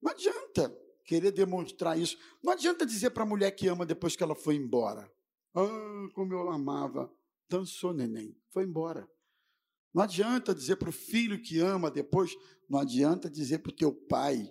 Não 0.00 0.10
adianta 0.10 0.76
querer 1.04 1.30
demonstrar 1.30 1.98
isso. 1.98 2.18
Não 2.42 2.52
adianta 2.52 2.84
dizer 2.84 3.10
para 3.10 3.22
a 3.22 3.26
mulher 3.26 3.50
que 3.52 3.68
ama 3.68 3.86
depois 3.86 4.16
que 4.16 4.22
ela 4.22 4.34
foi 4.34 4.56
embora. 4.56 5.10
Ah, 5.54 6.08
como 6.14 6.32
eu 6.32 6.50
amava. 6.50 7.12
Dançou, 7.48 7.92
neném. 7.92 8.36
Foi 8.50 8.64
embora. 8.64 9.08
Não 9.92 10.02
adianta 10.02 10.54
dizer 10.54 10.76
para 10.76 10.88
o 10.88 10.92
filho 10.92 11.40
que 11.40 11.60
ama 11.60 11.90
depois. 11.90 12.34
Não 12.68 12.80
adianta 12.80 13.30
dizer 13.30 13.58
para 13.58 13.70
o 13.70 13.76
teu 13.76 13.94
pai, 13.94 14.50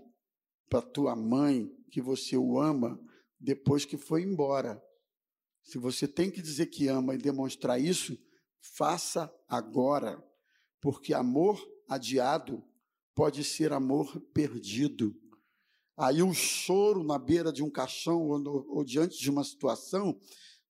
para 0.70 0.82
tua 0.82 1.16
mãe, 1.16 1.70
que 1.92 2.02
você 2.02 2.38
o 2.38 2.60
ama 2.60 3.00
depois 3.44 3.84
que 3.84 3.98
foi 3.98 4.24
embora. 4.24 4.82
Se 5.62 5.78
você 5.78 6.08
tem 6.08 6.32
que 6.32 6.42
dizer 6.42 6.68
que 6.68 6.88
ama 6.88 7.14
e 7.14 7.18
demonstrar 7.18 7.80
isso, 7.80 8.18
faça 8.62 9.32
agora, 9.50 10.24
porque 10.80 11.14
amor 11.14 11.62
adiado 11.90 12.64
pode 13.14 13.44
ser 13.44 13.74
amor 13.74 14.20
perdido. 14.34 15.14
Aí 15.98 16.24
o 16.24 16.34
choro 16.34 17.04
na 17.04 17.20
beira 17.20 17.52
de 17.52 17.62
um 17.62 17.70
caixão 17.70 18.30
ou, 18.30 18.66
ou, 18.78 18.84
diante 18.84 19.20
de 19.20 19.30
uma 19.30 19.44
situação 19.44 20.18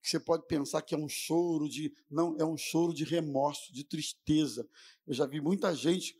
que 0.01 0.09
você 0.09 0.19
pode 0.19 0.45
pensar 0.47 0.81
que 0.81 0.93
é 0.93 0.97
um 0.97 1.07
choro 1.07 1.69
de 1.69 1.93
não 2.09 2.35
é 2.37 2.43
um 2.43 2.57
choro 2.57 2.93
de 2.93 3.05
remorso, 3.05 3.71
de 3.71 3.85
tristeza. 3.85 4.67
Eu 5.07 5.13
já 5.13 5.25
vi 5.25 5.39
muita 5.39 5.73
gente 5.73 6.19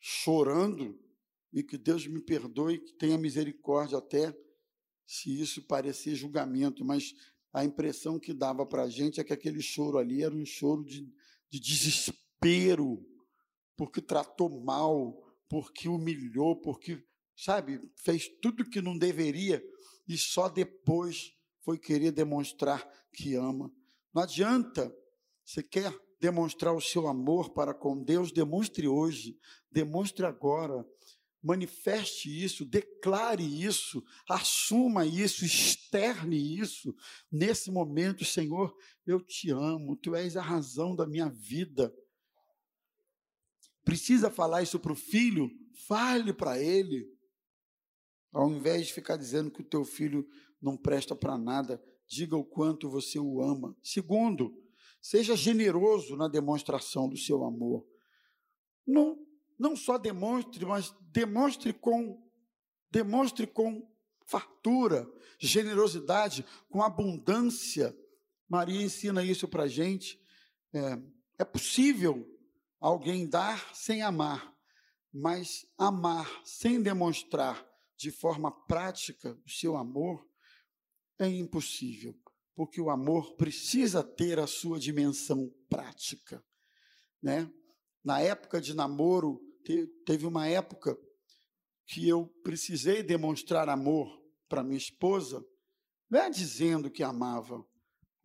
chorando 0.00 0.98
e 1.52 1.62
que 1.62 1.76
Deus 1.76 2.06
me 2.06 2.20
perdoe, 2.20 2.78
que 2.78 2.94
tenha 2.94 3.18
misericórdia 3.18 3.98
até 3.98 4.34
se 5.08 5.40
isso 5.40 5.62
parecer 5.62 6.14
julgamento, 6.14 6.84
mas 6.84 7.14
a 7.50 7.64
impressão 7.64 8.18
que 8.18 8.34
dava 8.34 8.66
para 8.66 8.82
a 8.82 8.90
gente 8.90 9.18
é 9.18 9.24
que 9.24 9.32
aquele 9.32 9.62
choro 9.62 9.96
ali 9.96 10.22
era 10.22 10.34
um 10.34 10.44
choro 10.44 10.84
de, 10.84 11.10
de 11.48 11.58
desespero, 11.58 13.02
porque 13.74 14.02
tratou 14.02 14.62
mal, 14.62 15.18
porque 15.48 15.88
humilhou, 15.88 16.60
porque, 16.60 17.02
sabe, 17.34 17.80
fez 17.96 18.28
tudo 18.42 18.68
que 18.68 18.82
não 18.82 18.98
deveria 18.98 19.64
e 20.06 20.18
só 20.18 20.46
depois 20.46 21.32
foi 21.62 21.78
querer 21.78 22.12
demonstrar 22.12 22.86
que 23.10 23.34
ama. 23.34 23.72
Não 24.12 24.22
adianta, 24.22 24.94
você 25.42 25.62
quer 25.62 25.98
demonstrar 26.20 26.74
o 26.74 26.82
seu 26.82 27.06
amor 27.06 27.54
para 27.54 27.72
com 27.72 27.96
Deus, 27.96 28.30
demonstre 28.30 28.86
hoje, 28.86 29.38
demonstre 29.72 30.26
agora 30.26 30.86
manifeste 31.42 32.28
isso, 32.28 32.64
declare 32.64 33.42
isso, 33.42 34.02
assuma 34.28 35.06
isso, 35.06 35.44
externe 35.44 36.58
isso. 36.58 36.94
Nesse 37.30 37.70
momento, 37.70 38.24
Senhor, 38.24 38.74
eu 39.06 39.20
te 39.20 39.50
amo, 39.50 39.96
tu 39.96 40.14
és 40.14 40.36
a 40.36 40.42
razão 40.42 40.94
da 40.94 41.06
minha 41.06 41.28
vida. 41.28 41.94
Precisa 43.84 44.30
falar 44.30 44.62
isso 44.62 44.78
para 44.78 44.92
o 44.92 44.96
filho? 44.96 45.50
Fale 45.86 46.32
para 46.32 46.60
ele. 46.60 47.08
Ao 48.32 48.50
invés 48.50 48.88
de 48.88 48.92
ficar 48.92 49.16
dizendo 49.16 49.50
que 49.50 49.62
o 49.62 49.68
teu 49.68 49.84
filho 49.84 50.28
não 50.60 50.76
presta 50.76 51.16
para 51.16 51.38
nada, 51.38 51.82
diga 52.06 52.36
o 52.36 52.44
quanto 52.44 52.90
você 52.90 53.18
o 53.18 53.40
ama. 53.40 53.76
Segundo, 53.82 54.52
seja 55.00 55.36
generoso 55.36 56.16
na 56.16 56.28
demonstração 56.28 57.08
do 57.08 57.16
seu 57.16 57.44
amor. 57.44 57.86
Não, 58.86 59.18
não 59.58 59.74
só 59.74 59.98
demonstre, 59.98 60.64
mas 60.64 60.94
demonstre 61.12 61.72
com 61.72 62.26
demonstre 62.90 63.46
com 63.46 63.86
fartura, 64.24 65.10
generosidade, 65.38 66.44
com 66.68 66.82
abundância. 66.82 67.96
Maria 68.48 68.82
ensina 68.82 69.22
isso 69.22 69.46
para 69.48 69.64
a 69.64 69.68
gente. 69.68 70.20
É, 70.72 70.98
é 71.38 71.44
possível 71.44 72.26
alguém 72.80 73.28
dar 73.28 73.74
sem 73.74 74.02
amar, 74.02 74.54
mas 75.12 75.66
amar 75.76 76.28
sem 76.44 76.80
demonstrar 76.80 77.66
de 77.96 78.10
forma 78.10 78.50
prática 78.66 79.36
o 79.44 79.50
seu 79.50 79.76
amor 79.76 80.26
é 81.18 81.28
impossível, 81.28 82.14
porque 82.54 82.80
o 82.80 82.90
amor 82.90 83.34
precisa 83.34 84.04
ter 84.04 84.38
a 84.38 84.46
sua 84.46 84.78
dimensão 84.78 85.52
prática, 85.68 86.44
né? 87.20 87.50
Na 88.04 88.20
época 88.20 88.60
de 88.60 88.72
namoro, 88.72 89.40
teve 90.04 90.26
uma 90.26 90.46
época 90.46 90.98
que 91.86 92.06
eu 92.06 92.26
precisei 92.42 93.02
demonstrar 93.02 93.68
amor 93.68 94.22
para 94.48 94.62
minha 94.62 94.78
esposa, 94.78 95.44
não 96.10 96.20
é 96.20 96.30
dizendo 96.30 96.90
que 96.90 97.02
amava, 97.02 97.64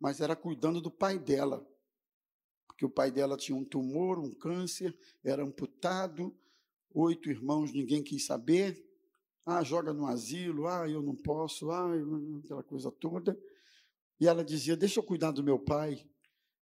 mas 0.00 0.20
era 0.20 0.34
cuidando 0.34 0.80
do 0.80 0.90
pai 0.90 1.18
dela. 1.18 1.66
Porque 2.66 2.84
o 2.84 2.90
pai 2.90 3.10
dela 3.10 3.36
tinha 3.36 3.56
um 3.56 3.64
tumor, 3.64 4.18
um 4.18 4.34
câncer, 4.34 4.96
era 5.22 5.44
amputado, 5.44 6.36
oito 6.92 7.30
irmãos, 7.30 7.72
ninguém 7.72 8.02
quis 8.02 8.26
saber. 8.26 8.84
Ah, 9.46 9.62
joga 9.62 9.92
no 9.92 10.06
asilo, 10.06 10.66
ah, 10.66 10.88
eu 10.88 11.02
não 11.02 11.14
posso, 11.14 11.70
ah, 11.70 11.90
aquela 12.42 12.62
coisa 12.62 12.90
toda. 12.90 13.38
E 14.18 14.26
ela 14.26 14.44
dizia: 14.44 14.76
Deixa 14.76 15.00
eu 15.00 15.04
cuidar 15.04 15.30
do 15.30 15.44
meu 15.44 15.58
pai. 15.58 16.06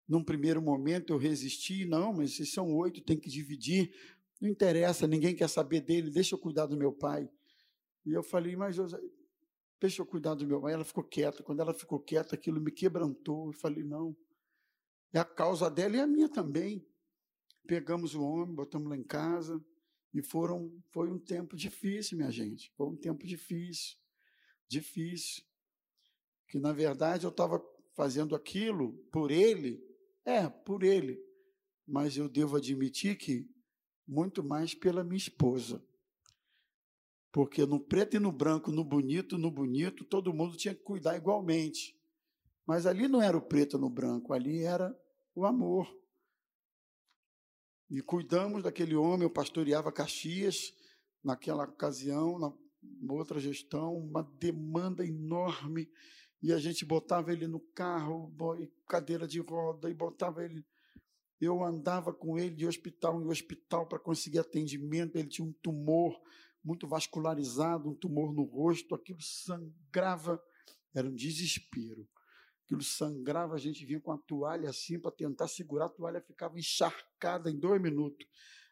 Num 0.08 0.22
primeiro 0.22 0.60
momento 0.60 1.12
eu 1.12 1.16
resisti, 1.16 1.84
não, 1.84 2.12
mas 2.12 2.36
se 2.36 2.44
são 2.44 2.74
oito, 2.76 3.00
tem 3.00 3.18
que 3.18 3.30
dividir. 3.30 3.94
Não 4.42 4.48
interessa, 4.48 5.06
ninguém 5.06 5.36
quer 5.36 5.48
saber 5.48 5.82
dele, 5.82 6.10
deixa 6.10 6.34
eu 6.34 6.38
cuidar 6.38 6.66
do 6.66 6.76
meu 6.76 6.92
pai. 6.92 7.30
E 8.04 8.12
eu 8.12 8.24
falei, 8.24 8.56
mas 8.56 8.76
eu, 8.76 8.88
deixa 9.80 10.02
eu 10.02 10.06
cuidar 10.06 10.34
do 10.34 10.44
meu 10.44 10.60
pai. 10.60 10.72
Ela 10.72 10.84
ficou 10.84 11.04
quieta. 11.04 11.44
Quando 11.44 11.60
ela 11.60 11.72
ficou 11.72 12.00
quieta, 12.00 12.34
aquilo 12.34 12.60
me 12.60 12.72
quebrantou. 12.72 13.46
Eu 13.46 13.52
falei, 13.52 13.84
não, 13.84 14.16
é 15.12 15.20
a 15.20 15.24
causa 15.24 15.70
dela 15.70 15.96
e 15.96 16.00
a 16.00 16.08
minha 16.08 16.28
também. 16.28 16.84
Pegamos 17.68 18.16
o 18.16 18.22
homem, 18.24 18.52
botamos 18.52 18.88
lá 18.88 18.96
em 18.96 19.04
casa, 19.04 19.64
e 20.12 20.20
foram, 20.20 20.76
foi 20.90 21.08
um 21.08 21.20
tempo 21.20 21.54
difícil, 21.54 22.18
minha 22.18 22.32
gente. 22.32 22.72
Foi 22.76 22.88
um 22.88 22.96
tempo 22.96 23.24
difícil, 23.24 23.96
difícil. 24.66 25.44
Que 26.48 26.58
na 26.58 26.72
verdade 26.72 27.26
eu 27.26 27.30
estava 27.30 27.64
fazendo 27.94 28.34
aquilo 28.34 28.94
por 29.12 29.30
ele, 29.30 29.80
é, 30.24 30.48
por 30.48 30.82
ele. 30.82 31.16
Mas 31.86 32.16
eu 32.16 32.28
devo 32.28 32.56
admitir 32.56 33.16
que 33.16 33.48
muito 34.06 34.42
mais 34.42 34.74
pela 34.74 35.04
minha 35.04 35.16
esposa. 35.16 35.82
Porque 37.32 37.64
no 37.64 37.80
preto 37.80 38.16
e 38.16 38.20
no 38.20 38.30
branco, 38.30 38.70
no 38.70 38.84
bonito, 38.84 39.38
no 39.38 39.50
bonito, 39.50 40.04
todo 40.04 40.34
mundo 40.34 40.56
tinha 40.56 40.74
que 40.74 40.82
cuidar 40.82 41.16
igualmente. 41.16 41.98
Mas 42.66 42.86
ali 42.86 43.08
não 43.08 43.22
era 43.22 43.36
o 43.36 43.42
preto 43.42 43.78
no 43.78 43.88
branco, 43.88 44.32
ali 44.32 44.62
era 44.62 44.94
o 45.34 45.46
amor. 45.46 45.90
E 47.90 48.00
cuidamos 48.00 48.62
daquele 48.62 48.94
homem, 48.94 49.22
eu 49.22 49.30
pastoreava 49.30 49.92
Caxias 49.92 50.72
naquela 51.22 51.64
ocasião, 51.64 52.38
na 52.38 52.52
outra 53.12 53.38
gestão, 53.38 53.94
uma 53.96 54.22
demanda 54.22 55.06
enorme, 55.06 55.90
e 56.42 56.52
a 56.52 56.58
gente 56.58 56.84
botava 56.84 57.32
ele 57.32 57.46
no 57.46 57.60
carro, 57.60 58.34
cadeira 58.88 59.28
de 59.28 59.40
roda, 59.40 59.88
e 59.88 59.94
botava 59.94 60.44
ele. 60.44 60.64
Eu 61.42 61.64
andava 61.64 62.12
com 62.12 62.38
ele 62.38 62.54
de 62.54 62.66
hospital 62.66 63.20
em 63.20 63.26
hospital 63.26 63.86
para 63.86 63.98
conseguir 63.98 64.38
atendimento. 64.38 65.16
Ele 65.16 65.28
tinha 65.28 65.46
um 65.46 65.52
tumor 65.52 66.18
muito 66.64 66.86
vascularizado, 66.86 67.90
um 67.90 67.94
tumor 67.94 68.32
no 68.32 68.44
rosto, 68.44 68.94
aquilo 68.94 69.20
sangrava, 69.20 70.40
era 70.94 71.08
um 71.08 71.14
desespero 71.14 72.08
aquilo 72.72 72.82
sangrava, 72.82 73.54
a 73.54 73.58
gente 73.58 73.84
vinha 73.84 74.00
com 74.00 74.12
a 74.12 74.18
toalha 74.18 74.70
assim 74.70 74.98
para 74.98 75.10
tentar 75.10 75.46
segurar, 75.48 75.86
a 75.86 75.90
toalha 75.90 76.20
ficava 76.22 76.58
encharcada 76.58 77.50
em 77.50 77.58
dois 77.58 77.80
minutos. 77.80 78.26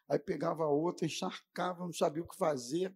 Aí 0.09 0.19
pegava 0.19 0.63
a 0.63 0.69
outra, 0.69 1.05
encharcava, 1.05 1.85
não 1.85 1.93
sabia 1.93 2.23
o 2.23 2.27
que 2.27 2.35
fazer, 2.35 2.93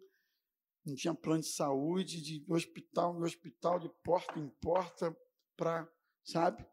não 0.86 0.96
tinha 0.96 1.14
plano 1.14 1.42
de 1.42 1.48
saúde, 1.48 2.22
de 2.22 2.44
hospital 2.52 3.18
em 3.18 3.24
hospital, 3.24 3.80
de 3.80 3.90
porta 4.04 4.40
em 4.40 4.50
porta, 4.62 5.16
para, 5.56 5.88
sabe? 6.24 6.66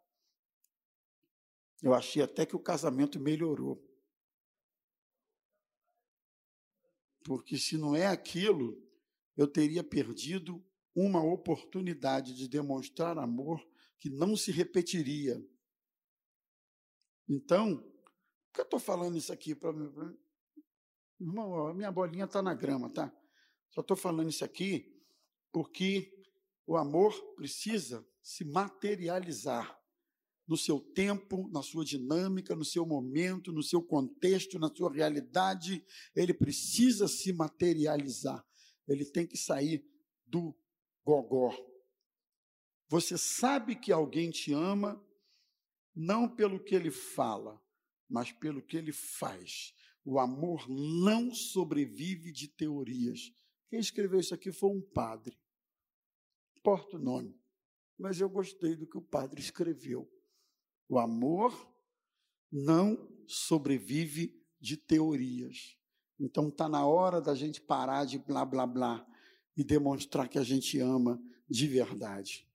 Eu 1.82 1.92
achei 1.92 2.22
até 2.22 2.46
que 2.46 2.54
o 2.54 2.62
casamento 2.62 3.18
melhorou. 3.18 3.82
Porque 7.24 7.58
se 7.58 7.76
não 7.76 7.96
é 7.96 8.06
aquilo, 8.06 8.80
eu 9.36 9.48
teria 9.48 9.82
perdido 9.82 10.64
uma 10.94 11.22
oportunidade 11.22 12.34
de 12.34 12.48
demonstrar 12.48 13.18
amor 13.18 13.60
que 13.98 14.08
não 14.08 14.36
se 14.36 14.52
repetiria. 14.52 15.44
Então, 17.28 17.78
por 17.78 18.52
que 18.54 18.60
eu 18.60 18.64
estou 18.64 18.80
falando 18.80 19.16
isso 19.16 19.32
aqui 19.32 19.54
para? 19.54 19.72
Irmão, 21.20 21.72
minha 21.74 21.90
bolinha 21.90 22.24
está 22.24 22.42
na 22.42 22.54
grama, 22.54 22.92
tá? 22.92 23.12
Só 23.70 23.80
estou 23.80 23.96
falando 23.96 24.28
isso 24.28 24.44
aqui 24.44 24.92
porque 25.50 26.12
o 26.66 26.76
amor 26.76 27.12
precisa 27.34 28.06
se 28.22 28.44
materializar 28.44 29.81
no 30.46 30.56
seu 30.56 30.80
tempo, 30.80 31.48
na 31.52 31.62
sua 31.62 31.84
dinâmica, 31.84 32.54
no 32.54 32.64
seu 32.64 32.84
momento, 32.84 33.52
no 33.52 33.62
seu 33.62 33.82
contexto, 33.82 34.58
na 34.58 34.68
sua 34.74 34.92
realidade. 34.92 35.84
Ele 36.14 36.34
precisa 36.34 37.08
se 37.08 37.32
materializar. 37.32 38.44
Ele 38.86 39.04
tem 39.04 39.26
que 39.26 39.36
sair 39.36 39.84
do 40.26 40.54
gogó, 41.04 41.52
você 42.92 43.16
sabe 43.16 43.74
que 43.74 43.90
alguém 43.90 44.30
te 44.30 44.52
ama 44.52 45.02
não 45.96 46.28
pelo 46.28 46.62
que 46.62 46.74
ele 46.74 46.90
fala, 46.90 47.58
mas 48.06 48.32
pelo 48.32 48.60
que 48.60 48.76
ele 48.76 48.92
faz. 48.92 49.74
O 50.04 50.18
amor 50.18 50.68
não 50.68 51.34
sobrevive 51.34 52.30
de 52.30 52.48
teorias. 52.48 53.32
Quem 53.70 53.80
escreveu 53.80 54.20
isso 54.20 54.34
aqui 54.34 54.52
foi 54.52 54.68
um 54.68 54.82
padre. 54.82 55.40
Importa 56.58 56.98
o 56.98 57.02
nome. 57.02 57.34
Mas 57.96 58.20
eu 58.20 58.28
gostei 58.28 58.76
do 58.76 58.86
que 58.86 58.98
o 58.98 59.02
padre 59.02 59.40
escreveu. 59.40 60.06
O 60.92 60.98
amor 60.98 61.74
não 62.52 63.08
sobrevive 63.26 64.38
de 64.60 64.76
teorias. 64.76 65.74
Então 66.20 66.50
está 66.50 66.68
na 66.68 66.86
hora 66.86 67.18
da 67.18 67.34
gente 67.34 67.62
parar 67.62 68.04
de 68.04 68.18
blá 68.18 68.44
blá 68.44 68.66
blá 68.66 69.06
e 69.56 69.64
demonstrar 69.64 70.28
que 70.28 70.38
a 70.38 70.42
gente 70.42 70.78
ama 70.78 71.18
de 71.48 71.66
verdade. 71.66 72.46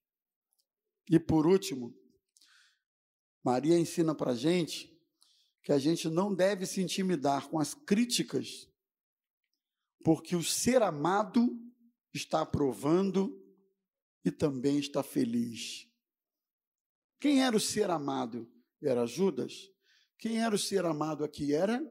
E 1.10 1.20
por 1.20 1.48
último, 1.48 1.98
Maria 3.44 3.76
ensina 3.76 4.14
para 4.14 4.34
a 4.34 4.36
gente 4.36 4.96
que 5.64 5.72
a 5.72 5.80
gente 5.80 6.08
não 6.08 6.32
deve 6.32 6.68
se 6.68 6.80
intimidar 6.80 7.50
com 7.50 7.58
as 7.58 7.74
críticas, 7.74 8.70
porque 10.04 10.36
o 10.36 10.44
ser 10.44 10.84
amado 10.84 11.60
está 12.14 12.42
aprovando 12.42 13.36
e 14.24 14.30
também 14.30 14.78
está 14.78 15.02
feliz. 15.02 15.88
Quem 17.20 17.44
era 17.44 17.56
o 17.56 17.60
ser 17.60 17.90
amado? 17.90 18.52
Era 18.82 19.06
Judas. 19.06 19.54
Quem 20.18 20.42
era 20.42 20.56
o 20.56 20.60
ser 20.60 20.86
amado 20.86 21.24
aqui? 21.24 21.54
Era 21.54 21.82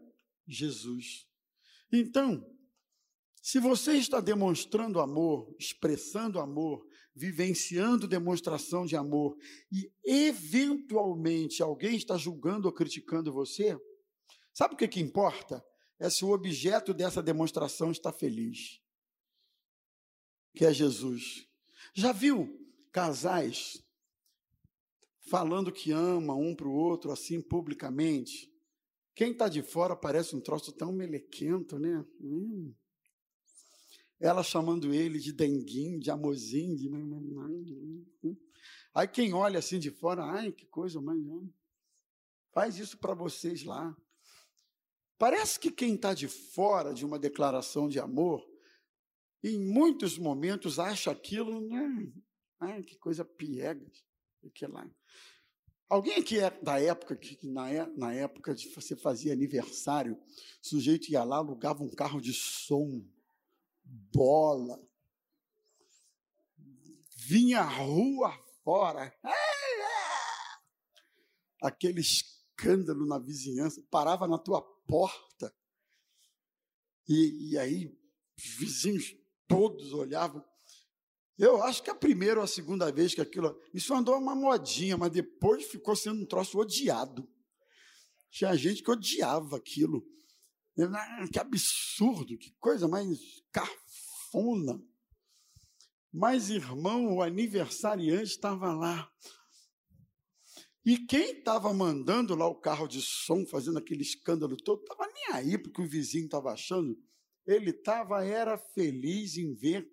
Jesus. 0.46 1.26
Então, 1.92 2.44
se 3.42 3.60
você 3.60 3.92
está 3.92 4.20
demonstrando 4.20 5.00
amor, 5.00 5.54
expressando 5.58 6.40
amor, 6.40 6.84
vivenciando 7.14 8.08
demonstração 8.08 8.84
de 8.84 8.96
amor 8.96 9.36
e 9.70 9.90
eventualmente 10.04 11.62
alguém 11.62 11.96
está 11.96 12.16
julgando 12.16 12.66
ou 12.66 12.74
criticando 12.74 13.32
você, 13.32 13.78
sabe 14.52 14.74
o 14.74 14.76
que, 14.76 14.88
que 14.88 15.00
importa? 15.00 15.64
É 15.98 16.10
se 16.10 16.24
o 16.24 16.30
objeto 16.30 16.92
dessa 16.92 17.22
demonstração 17.22 17.90
está 17.90 18.12
feliz, 18.12 18.80
que 20.54 20.64
é 20.64 20.72
Jesus. 20.72 21.46
Já 21.94 22.12
viu 22.12 22.52
casais 22.92 23.82
falando 25.28 25.72
que 25.72 25.92
ama 25.92 26.34
um 26.34 26.54
para 26.54 26.68
o 26.68 26.74
outro 26.74 27.10
assim 27.12 27.40
publicamente? 27.40 28.52
Quem 29.14 29.32
está 29.32 29.48
de 29.48 29.62
fora 29.62 29.96
parece 29.96 30.36
um 30.36 30.40
troço 30.40 30.72
tão 30.72 30.92
melequento, 30.92 31.78
né? 31.78 32.04
Hum 32.20 32.74
ela 34.20 34.42
chamando 34.42 34.92
ele 34.94 35.18
de 35.18 35.32
denguinho, 35.32 36.00
de 36.00 36.10
amorzinho, 36.10 36.76
de... 36.76 36.86
Aí 38.94 39.06
quem 39.06 39.34
olha 39.34 39.58
assim 39.58 39.78
de 39.78 39.90
fora, 39.90 40.24
ai, 40.24 40.52
que 40.52 40.64
coisa, 40.66 41.00
mas 41.00 41.18
faz 42.52 42.78
isso 42.78 42.96
para 42.96 43.14
vocês 43.14 43.62
lá. 43.62 43.94
Parece 45.18 45.60
que 45.60 45.70
quem 45.70 45.94
está 45.94 46.14
de 46.14 46.28
fora 46.28 46.94
de 46.94 47.04
uma 47.04 47.18
declaração 47.18 47.88
de 47.88 47.98
amor 47.98 48.46
em 49.42 49.58
muitos 49.58 50.18
momentos 50.18 50.78
acha 50.78 51.10
aquilo, 51.10 51.60
né? 51.68 52.12
Ai, 52.58 52.82
que 52.82 52.96
coisa 52.96 53.22
piegas, 53.22 54.02
lá. 54.66 54.88
Alguém 55.88 56.22
que 56.22 56.40
é 56.40 56.50
da 56.62 56.80
época 56.80 57.14
que 57.14 57.38
na, 57.46 57.70
é, 57.70 57.86
na 57.96 58.12
época 58.12 58.54
de 58.54 58.68
você 58.70 58.96
fazia 58.96 59.32
aniversário, 59.32 60.14
o 60.14 60.66
sujeito 60.66 61.10
ia 61.10 61.22
lá, 61.22 61.36
alugava 61.36 61.84
um 61.84 61.94
carro 61.94 62.20
de 62.20 62.32
som, 62.32 63.04
bola, 63.84 64.82
vinha 67.14 67.62
rua 67.62 68.36
fora, 68.64 69.14
aquele 71.62 72.00
escândalo 72.00 73.06
na 73.06 73.18
vizinhança, 73.18 73.80
parava 73.88 74.26
na 74.26 74.38
tua 74.38 74.60
porta, 74.86 75.54
e, 77.08 77.52
e 77.52 77.58
aí 77.58 77.96
os 78.36 78.44
vizinhos 78.56 79.16
todos 79.46 79.92
olhavam. 79.92 80.44
Eu 81.38 81.62
acho 81.62 81.82
que 81.82 81.90
a 81.90 81.94
primeira 81.94 82.40
ou 82.40 82.44
a 82.44 82.48
segunda 82.48 82.90
vez 82.90 83.14
que 83.14 83.20
aquilo. 83.20 83.60
Isso 83.74 83.94
andou 83.94 84.16
uma 84.16 84.34
modinha, 84.34 84.96
mas 84.96 85.12
depois 85.12 85.66
ficou 85.66 85.94
sendo 85.94 86.22
um 86.22 86.26
troço 86.26 86.58
odiado. 86.58 87.28
Tinha 88.30 88.56
gente 88.56 88.82
que 88.82 88.90
odiava 88.90 89.56
aquilo. 89.56 90.06
Que 91.32 91.38
absurdo, 91.38 92.36
que 92.38 92.54
coisa 92.58 92.88
mais 92.88 93.18
cafona. 93.52 94.82
Mas, 96.12 96.48
irmão, 96.48 97.14
o 97.16 97.22
aniversariante 97.22 98.30
estava 98.30 98.72
lá. 98.72 99.10
E 100.84 100.98
quem 100.98 101.38
estava 101.38 101.72
mandando 101.74 102.34
lá 102.34 102.46
o 102.46 102.54
carro 102.54 102.86
de 102.86 103.02
som, 103.02 103.44
fazendo 103.44 103.78
aquele 103.78 104.02
escândalo 104.02 104.56
todo, 104.56 104.82
estava 104.82 105.06
nem 105.12 105.32
aí 105.32 105.58
porque 105.58 105.82
o 105.82 105.88
vizinho 105.88 106.26
estava 106.26 106.52
achando. 106.52 106.96
Ele 107.46 107.70
estava, 107.70 108.24
era 108.24 108.56
feliz 108.56 109.36
em 109.36 109.52
ver 109.52 109.90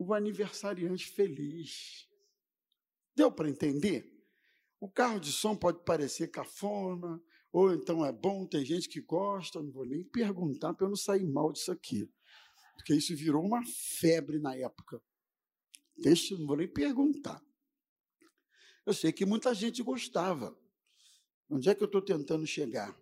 o 0.00 0.14
aniversariante 0.14 1.06
feliz. 1.08 2.08
Deu 3.14 3.30
para 3.30 3.50
entender? 3.50 4.10
O 4.80 4.88
carro 4.88 5.20
de 5.20 5.30
som 5.30 5.54
pode 5.54 5.84
parecer 5.84 6.28
cafona, 6.28 7.22
ou 7.52 7.74
então 7.74 8.02
é 8.02 8.10
bom, 8.10 8.46
tem 8.46 8.64
gente 8.64 8.88
que 8.88 9.02
gosta, 9.02 9.62
não 9.62 9.70
vou 9.70 9.84
nem 9.84 10.02
perguntar 10.02 10.72
para 10.72 10.86
eu 10.86 10.88
não 10.88 10.96
sair 10.96 11.26
mal 11.26 11.52
disso 11.52 11.70
aqui. 11.70 12.10
Porque 12.76 12.94
isso 12.94 13.14
virou 13.14 13.44
uma 13.44 13.62
febre 13.66 14.38
na 14.38 14.56
época. 14.56 15.02
Deixa, 15.98 16.34
não 16.34 16.46
vou 16.46 16.56
nem 16.56 16.66
perguntar. 16.66 17.44
Eu 18.86 18.94
sei 18.94 19.12
que 19.12 19.26
muita 19.26 19.54
gente 19.54 19.82
gostava. 19.82 20.58
Onde 21.50 21.68
é 21.68 21.74
que 21.74 21.82
eu 21.82 21.86
estou 21.86 22.00
tentando 22.00 22.46
chegar? 22.46 22.98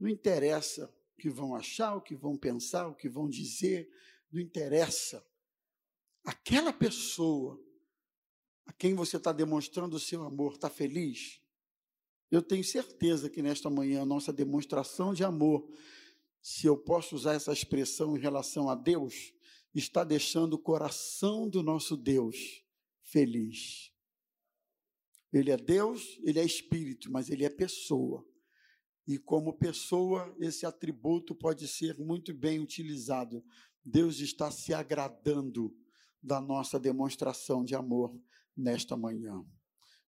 Não 0.00 0.08
interessa 0.08 0.92
o 1.14 1.20
que 1.20 1.30
vão 1.30 1.54
achar, 1.54 1.94
o 1.94 2.00
que 2.00 2.16
vão 2.16 2.36
pensar, 2.36 2.88
o 2.88 2.94
que 2.96 3.08
vão 3.08 3.28
dizer, 3.28 3.88
não 4.32 4.40
interessa. 4.40 5.24
Aquela 6.28 6.74
pessoa 6.74 7.58
a 8.66 8.72
quem 8.74 8.94
você 8.94 9.16
está 9.16 9.32
demonstrando 9.32 9.96
o 9.96 9.98
seu 9.98 10.22
amor 10.24 10.52
está 10.52 10.68
feliz? 10.68 11.40
Eu 12.30 12.42
tenho 12.42 12.62
certeza 12.62 13.30
que 13.30 13.40
nesta 13.40 13.70
manhã 13.70 14.02
a 14.02 14.04
nossa 14.04 14.30
demonstração 14.30 15.14
de 15.14 15.24
amor, 15.24 15.66
se 16.42 16.66
eu 16.66 16.76
posso 16.76 17.16
usar 17.16 17.32
essa 17.32 17.50
expressão 17.50 18.14
em 18.14 18.20
relação 18.20 18.68
a 18.68 18.74
Deus, 18.74 19.32
está 19.74 20.04
deixando 20.04 20.52
o 20.52 20.58
coração 20.58 21.48
do 21.48 21.62
nosso 21.62 21.96
Deus 21.96 22.62
feliz. 23.00 23.90
Ele 25.32 25.50
é 25.50 25.56
Deus, 25.56 26.18
ele 26.22 26.40
é 26.40 26.44
espírito, 26.44 27.10
mas 27.10 27.30
ele 27.30 27.46
é 27.46 27.48
pessoa. 27.48 28.22
E 29.06 29.16
como 29.16 29.56
pessoa, 29.56 30.36
esse 30.38 30.66
atributo 30.66 31.34
pode 31.34 31.66
ser 31.66 31.98
muito 31.98 32.34
bem 32.34 32.60
utilizado. 32.60 33.42
Deus 33.82 34.20
está 34.20 34.50
se 34.50 34.74
agradando 34.74 35.74
da 36.28 36.40
nossa 36.42 36.78
demonstração 36.78 37.64
de 37.64 37.74
amor 37.74 38.14
nesta 38.54 38.96
manhã. 38.96 39.42